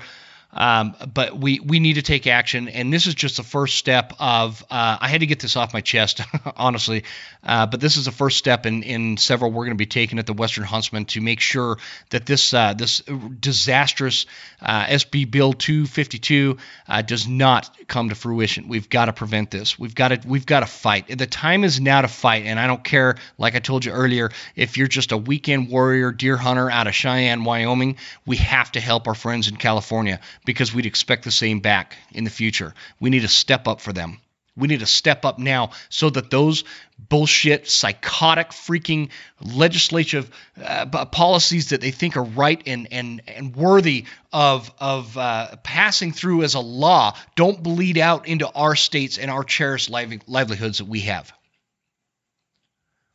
Um, 0.55 0.95
but 1.13 1.37
we 1.37 1.59
we 1.59 1.79
need 1.79 1.95
to 1.95 2.01
take 2.01 2.27
action, 2.27 2.69
and 2.69 2.91
this 2.91 3.07
is 3.07 3.13
just 3.13 3.37
the 3.37 3.43
first 3.43 3.75
step 3.75 4.13
of. 4.19 4.63
Uh, 4.71 4.97
I 5.01 5.09
had 5.09 5.19
to 5.19 5.25
get 5.25 5.41
this 5.41 5.57
off 5.57 5.73
my 5.73 5.81
chest, 5.81 6.21
honestly, 6.55 7.03
uh, 7.43 7.65
but 7.65 7.81
this 7.81 7.97
is 7.97 8.05
the 8.05 8.11
first 8.11 8.37
step 8.37 8.65
in 8.65 8.83
in 8.83 9.17
several 9.17 9.51
we're 9.51 9.65
going 9.65 9.75
to 9.75 9.81
be 9.81 9.85
taking 9.85 10.17
at 10.17 10.25
the 10.25 10.33
Western 10.33 10.63
Huntsman 10.63 11.05
to 11.05 11.19
make 11.19 11.41
sure 11.41 11.77
that 12.11 12.25
this 12.25 12.53
uh, 12.53 12.73
this 12.73 13.01
disastrous 13.01 14.27
uh, 14.61 14.85
SB 14.85 15.29
Bill 15.29 15.51
252 15.51 16.57
uh, 16.87 17.01
does 17.01 17.27
not 17.27 17.69
come 17.87 18.07
to 18.09 18.15
fruition. 18.15 18.69
We've 18.69 18.89
got 18.89 19.05
to 19.05 19.13
prevent 19.13 19.51
this. 19.51 19.77
We've 19.77 19.95
got 19.95 20.07
to 20.09 20.21
we've 20.25 20.45
got 20.45 20.61
to 20.61 20.67
fight. 20.67 21.17
The 21.17 21.27
time 21.27 21.65
is 21.65 21.81
now 21.81 22.01
to 22.01 22.07
fight, 22.07 22.45
and 22.45 22.57
I 22.57 22.67
don't 22.67 22.83
care. 22.83 23.17
Like 23.37 23.55
I 23.55 23.59
told 23.59 23.83
you 23.83 23.91
earlier, 23.91 24.31
if 24.55 24.77
you're 24.77 24.87
just 24.87 25.11
a 25.11 25.17
weekend 25.17 25.69
warrior 25.69 26.13
deer 26.13 26.37
hunter 26.37 26.71
out 26.71 26.87
of 26.87 26.95
Cheyenne, 26.95 27.43
Wyoming, 27.43 27.97
we 28.25 28.37
have 28.37 28.71
to 28.71 28.79
help 28.79 29.09
our 29.09 29.15
friends 29.15 29.49
in 29.49 29.57
California 29.57 30.21
because 30.45 30.73
we'd 30.73 30.85
expect 30.85 31.23
the 31.23 31.31
same 31.31 31.59
back 31.59 31.95
in 32.11 32.23
the 32.23 32.29
future. 32.29 32.73
We 32.99 33.09
need 33.09 33.21
to 33.21 33.27
step 33.27 33.67
up 33.67 33.81
for 33.81 33.93
them. 33.93 34.19
We 34.57 34.69
need 34.69 34.79
to 34.79 34.85
step 34.85 35.25
up 35.25 35.37
now 35.37 35.71
so 35.89 36.09
that 36.09 36.29
those 36.29 36.63
bullshit, 36.97 37.69
psychotic, 37.69 38.51
freaking 38.51 39.09
legislative 39.41 40.29
uh, 40.63 41.05
policies 41.07 41.69
that 41.69 41.81
they 41.81 41.91
think 41.91 42.15
are 42.15 42.23
right 42.23 42.61
and 42.65 42.87
and 42.91 43.21
and 43.27 43.53
worthy 43.53 44.05
of 44.31 44.71
of 44.79 45.17
uh, 45.17 45.57
passing 45.57 46.13
through 46.13 46.43
as 46.43 46.53
a 46.53 46.61
law 46.61 47.17
don't 47.35 47.61
bleed 47.61 47.97
out 47.97 48.27
into 48.29 48.49
our 48.49 48.77
states 48.77 49.17
and 49.17 49.29
our 49.29 49.43
cherished 49.43 49.89
livelihoods 49.89 50.77
that 50.77 50.87
we 50.87 51.01
have. 51.01 51.33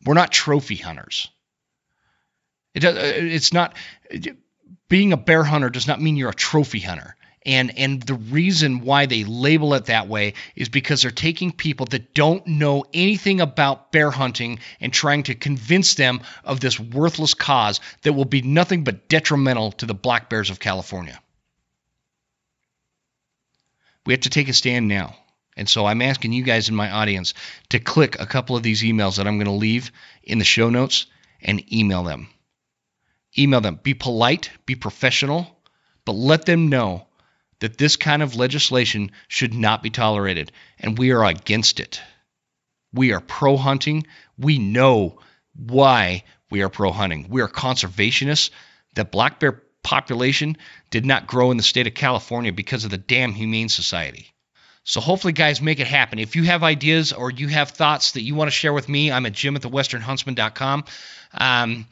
We're 0.05 0.15
not 0.15 0.33
trophy 0.33 0.77
hunters. 0.77 1.29
It, 2.75 2.85
uh, 2.85 2.93
it's 2.95 3.53
not 3.53 3.77
being 4.89 5.13
a 5.13 5.17
bear 5.17 5.43
hunter 5.43 5.71
does 5.71 5.87
not 5.87 6.01
mean 6.03 6.17
you're 6.17 6.31
a 6.31 6.35
trophy 6.35 6.81
hunter. 6.81 7.17
And 7.47 7.79
and 7.79 8.03
the 8.03 8.15
reason 8.15 8.83
why 8.83 9.07
they 9.07 9.25
label 9.25 9.73
it 9.73 9.87
that 9.87 10.09
way 10.09 10.35
is 10.55 10.69
because 10.69 11.01
they're 11.01 11.11
taking 11.11 11.53
people 11.53 11.87
that 11.87 12.13
don't 12.13 12.47
know 12.47 12.85
anything 12.93 13.41
about 13.41 13.93
bear 13.93 14.11
hunting 14.11 14.59
and 14.79 14.93
trying 14.93 15.23
to 15.25 15.35
convince 15.35 15.95
them 15.95 16.21
of 16.45 16.61
this 16.61 16.79
worthless 16.79 17.33
cause 17.33 17.81
that 18.03 18.13
will 18.13 18.27
be 18.27 18.43
nothing 18.43 18.85
but 18.85 19.09
detrimental 19.09 19.73
to 19.73 19.87
the 19.87 19.95
black 19.95 20.29
bears 20.29 20.51
of 20.51 20.61
California. 20.61 21.19
We 24.05 24.13
have 24.13 24.21
to 24.23 24.31
take 24.31 24.49
a 24.49 24.53
stand 24.53 24.89
now. 24.89 25.17
And 25.57 25.69
so 25.69 25.87
I'm 25.87 26.03
asking 26.03 26.33
you 26.33 26.43
guys 26.43 26.69
in 26.69 26.75
my 26.75 26.91
audience 26.91 27.35
to 27.71 27.81
click 27.81 28.21
a 28.21 28.27
couple 28.27 28.57
of 28.57 28.63
these 28.63 28.83
emails 28.83 29.17
that 29.17 29.27
I'm 29.27 29.39
going 29.39 29.47
to 29.47 29.53
leave 29.53 29.93
in 30.23 30.39
the 30.39 30.45
show 30.45 30.71
notes 30.71 31.07
and 31.41 31.73
email 31.73 32.03
them. 32.03 32.29
Email 33.39 33.61
them. 33.61 33.79
Be 33.83 33.95
polite, 33.95 34.51
be 34.67 34.75
professional, 34.75 35.59
but 36.05 36.13
let 36.13 36.45
them 36.45 36.69
know 36.69 37.07
that 37.61 37.79
this 37.79 37.97
kind 37.97 38.23
of 38.23 38.37
legislation 38.37 39.13
should 39.29 39.55
not 39.55 39.83
be 39.83 39.91
tolerated, 39.91 40.53
and 40.79 40.99
we 40.99 41.13
are 41.13 41.25
against 41.25 41.81
it. 41.81 42.01
We 42.93 43.13
are 43.13 43.21
pro 43.21 43.57
hunting. 43.57 44.07
We 44.39 44.59
know 44.59 45.21
why 45.55 46.25
we 46.51 46.63
are 46.63 46.69
pro 46.69 46.91
hunting. 46.91 47.27
We 47.29 47.43
are 47.43 47.49
conservationists. 47.49 48.51
The 48.95 49.05
black 49.05 49.39
bear 49.39 49.63
population 49.83 50.57
did 50.91 51.07
not 51.07 51.27
grow 51.27 51.51
in 51.51 51.57
the 51.57 51.63
state 51.63 51.87
of 51.87 51.95
California 51.95 52.53
because 52.53 52.85
of 52.85 52.91
the 52.91 52.99
damn 52.99 53.33
Humane 53.33 53.69
Society. 53.69 54.35
So 54.83 55.01
hopefully, 55.01 55.33
guys, 55.33 55.61
make 55.61 55.79
it 55.79 55.87
happen. 55.87 56.19
If 56.19 56.37
you 56.37 56.45
have 56.45 56.63
ideas 56.63 57.13
or 57.13 57.31
you 57.31 57.49
have 57.49 57.71
thoughts 57.71 58.13
that 58.13 58.23
you 58.23 58.35
want 58.35 58.49
to 58.49 58.57
share 58.57 58.73
with 58.73 58.89
me, 58.89 59.13
I'm 59.13 59.27
at 59.27 59.33
jim 59.33 59.55
at 59.55 59.63
thewesternhuntsman.com. 59.63 60.85
Um, 61.33 61.87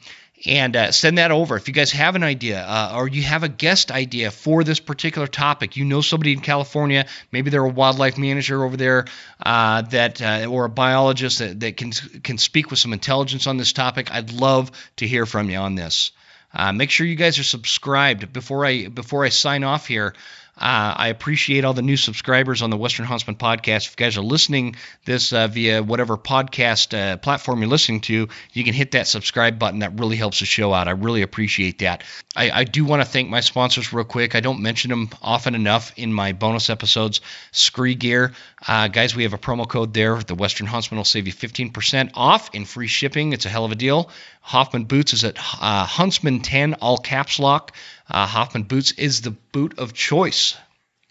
and 0.45 0.75
uh, 0.75 0.91
send 0.91 1.17
that 1.17 1.31
over. 1.31 1.55
If 1.55 1.67
you 1.67 1.73
guys 1.73 1.91
have 1.91 2.15
an 2.15 2.23
idea 2.23 2.61
uh, 2.61 2.93
or 2.95 3.07
you 3.07 3.23
have 3.23 3.43
a 3.43 3.49
guest 3.49 3.91
idea 3.91 4.31
for 4.31 4.63
this 4.63 4.79
particular 4.79 5.27
topic, 5.27 5.75
you 5.75 5.85
know 5.85 6.01
somebody 6.01 6.33
in 6.33 6.39
California, 6.39 7.05
maybe 7.31 7.49
they're 7.49 7.63
a 7.63 7.69
wildlife 7.69 8.17
manager 8.17 8.63
over 8.63 8.77
there 8.77 9.05
uh, 9.43 9.81
that 9.83 10.21
uh, 10.21 10.47
or 10.49 10.65
a 10.65 10.69
biologist 10.69 11.39
that, 11.39 11.59
that 11.59 11.77
can 11.77 11.91
can 11.91 12.37
speak 12.37 12.69
with 12.69 12.79
some 12.79 12.93
intelligence 12.93 13.47
on 13.47 13.57
this 13.57 13.73
topic. 13.73 14.11
I'd 14.11 14.31
love 14.31 14.71
to 14.97 15.07
hear 15.07 15.25
from 15.25 15.49
you 15.49 15.57
on 15.57 15.75
this. 15.75 16.11
Uh, 16.53 16.71
make 16.71 16.89
sure 16.89 17.05
you 17.05 17.15
guys 17.15 17.37
are 17.37 17.43
subscribed 17.43 18.33
before 18.33 18.65
I 18.65 18.87
before 18.87 19.23
I 19.23 19.29
sign 19.29 19.63
off 19.63 19.87
here. 19.87 20.15
Uh, 20.59 20.93
I 20.97 21.07
appreciate 21.07 21.63
all 21.63 21.73
the 21.73 21.81
new 21.81 21.95
subscribers 21.95 22.61
on 22.61 22.69
the 22.69 22.75
Western 22.75 23.05
Huntsman 23.05 23.37
podcast. 23.37 23.87
If 23.87 23.91
you 23.91 24.05
guys 24.05 24.17
are 24.17 24.21
listening 24.21 24.75
this 25.05 25.31
uh, 25.31 25.47
via 25.47 25.81
whatever 25.81 26.17
podcast 26.17 26.97
uh, 26.97 27.15
platform 27.17 27.61
you're 27.61 27.69
listening 27.69 28.01
to, 28.01 28.27
you 28.51 28.63
can 28.65 28.73
hit 28.73 28.91
that 28.91 29.07
subscribe 29.07 29.57
button. 29.57 29.79
That 29.79 29.97
really 29.97 30.17
helps 30.17 30.41
the 30.41 30.45
show 30.45 30.73
out. 30.73 30.89
I 30.89 30.91
really 30.91 31.21
appreciate 31.21 31.79
that. 31.79 32.03
I, 32.35 32.51
I 32.51 32.63
do 32.65 32.83
want 32.83 33.01
to 33.01 33.07
thank 33.07 33.29
my 33.29 33.39
sponsors 33.39 33.93
real 33.93 34.03
quick. 34.03 34.35
I 34.35 34.41
don't 34.41 34.61
mention 34.61 34.89
them 34.89 35.09
often 35.21 35.55
enough 35.55 35.93
in 35.95 36.13
my 36.13 36.33
bonus 36.33 36.69
episodes. 36.69 37.21
Scree 37.51 37.95
Gear, 37.95 38.33
uh, 38.67 38.89
guys, 38.89 39.15
we 39.15 39.23
have 39.23 39.33
a 39.33 39.37
promo 39.37 39.67
code 39.67 39.93
there. 39.93 40.17
The 40.17 40.35
Western 40.35 40.67
Huntsman 40.67 40.97
will 40.97 41.05
save 41.05 41.25
you 41.25 41.33
15% 41.33 42.11
off 42.15 42.49
in 42.53 42.65
free 42.65 42.87
shipping. 42.87 43.31
It's 43.31 43.45
a 43.45 43.49
hell 43.49 43.63
of 43.63 43.71
a 43.71 43.75
deal. 43.75 44.09
Hoffman 44.41 44.85
Boots 44.85 45.13
is 45.13 45.23
at 45.23 45.37
uh, 45.37 45.85
Huntsman 45.85 46.39
10, 46.39 46.75
all 46.75 46.97
caps 46.97 47.39
lock. 47.39 47.75
Uh, 48.09 48.25
Hoffman 48.25 48.63
Boots 48.63 48.91
is 48.93 49.21
the 49.21 49.31
boot 49.31 49.77
of 49.79 49.93
choice 49.93 50.57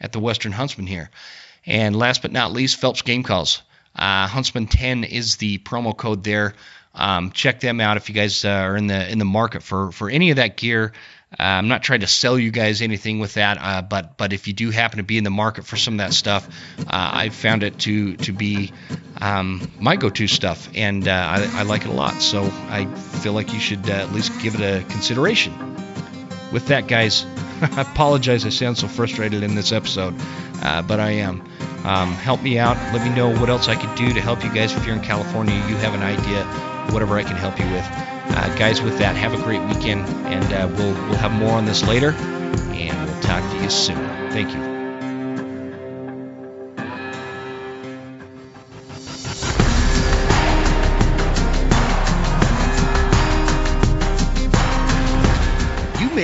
at 0.01 0.13
the 0.13 0.21
Western 0.21 0.53
Huntsman 0.53 0.87
here. 0.87 1.11
And 1.67 1.97
last 1.97 2.23
but 2.23 2.33
not 2.33 2.53
least, 2.53 2.81
Phelps 2.81 3.03
Game 3.03 3.23
Calls. 3.23 3.63
Uh, 3.95 4.27
Huntsman 4.27 4.67
10 4.67 5.05
is 5.05 5.37
the 5.37 5.59
promo 5.59 5.97
code 5.97 6.25
there. 6.25 6.55
Um, 6.95 7.31
check 7.31 7.61
them 7.61 7.81
out 7.81 7.97
if 7.97 8.09
you 8.09 8.15
guys 8.15 8.45
uh, 8.45 8.49
are 8.49 8.77
in 8.77 8.87
the 8.89 9.11
in 9.11 9.19
the 9.19 9.25
market 9.25 9.63
for 9.63 9.93
for 9.93 10.11
any 10.11 10.31
of 10.31 10.37
that 10.37 10.57
gear. 10.57 10.93
Uh, 11.39 11.43
I'm 11.43 11.69
not 11.69 11.83
trying 11.83 12.01
to 12.01 12.07
sell 12.07 12.39
you 12.39 12.51
guys 12.51 12.81
anything 12.81 13.19
with 13.19 13.35
that, 13.35 13.59
uh, 13.61 13.83
but 13.83 14.17
but 14.17 14.33
if 14.33 14.49
you 14.49 14.55
do 14.55 14.71
happen 14.71 14.97
to 14.97 15.03
be 15.03 15.19
in 15.19 15.25
the 15.25 15.31
market 15.31 15.67
for 15.67 15.77
some 15.77 15.95
of 15.95 15.99
that 15.99 16.15
stuff, 16.15 16.49
uh, 16.81 16.85
I 16.89 17.29
found 17.29 17.63
it 17.63 17.79
to 17.81 18.17
to 18.17 18.33
be 18.33 18.73
um, 19.21 19.71
my 19.79 19.97
go-to 19.97 20.27
stuff, 20.27 20.71
and 20.75 21.07
uh, 21.07 21.13
I, 21.13 21.61
I, 21.61 21.63
like 21.65 21.83
it 21.83 21.89
a 21.89 21.93
lot. 21.93 22.23
So 22.23 22.45
I 22.69 22.87
feel 22.87 23.35
like 23.35 23.53
you 23.53 23.61
should 23.61 23.89
at 23.91 24.13
least 24.13 24.33
give 24.41 24.55
it 24.55 24.63
a 24.63 24.85
consideration. 24.89 25.53
With 26.53 26.67
that, 26.69 26.87
guys, 26.87 27.25
I 27.63 27.83
apologize. 27.83 28.47
I 28.47 28.51
sound 28.51 28.79
so 28.79 28.89
frustrated 28.89 29.43
in 29.43 29.55
this 29.55 29.73
episode, 29.73 30.15
uh, 30.63 30.83
but 30.83 31.01
I 31.01 31.11
am. 31.11 31.43
Um, 31.85 32.13
help 32.13 32.43
me 32.43 32.59
out. 32.59 32.77
Let 32.93 33.07
me 33.07 33.15
know 33.15 33.31
what 33.39 33.49
else 33.49 33.69
I 33.69 33.77
could 33.77 33.97
do 33.97 34.13
to 34.13 34.21
help 34.21 34.45
you 34.45 34.53
guys. 34.53 34.75
If 34.75 34.85
you're 34.85 34.97
in 34.97 35.03
California, 35.03 35.55
you 35.69 35.77
have 35.77 35.95
an 35.95 36.03
idea, 36.03 36.45
whatever 36.93 37.17
I 37.17 37.23
can 37.23 37.37
help 37.37 37.59
you 37.59 37.67
with. 37.67 37.85
Uh, 38.31 38.55
guys, 38.57 38.83
with 38.83 38.99
that, 38.99 39.17
have 39.17 39.33
a 39.33 39.43
great 39.43 39.63
weekend, 39.63 40.07
and 40.27 40.53
uh, 40.53 40.69
we'll 40.77 40.95
we'll 41.09 41.19
have 41.19 41.33
more 41.33 41.53
on 41.53 41.65
this 41.65 41.87
later, 41.87 42.11
and 42.13 43.11
we'll 43.11 43.21
talk 43.23 43.43
to 43.53 43.63
you 43.63 43.71
soon. 43.71 43.97
Thank. 44.31 44.53
You 44.53 44.78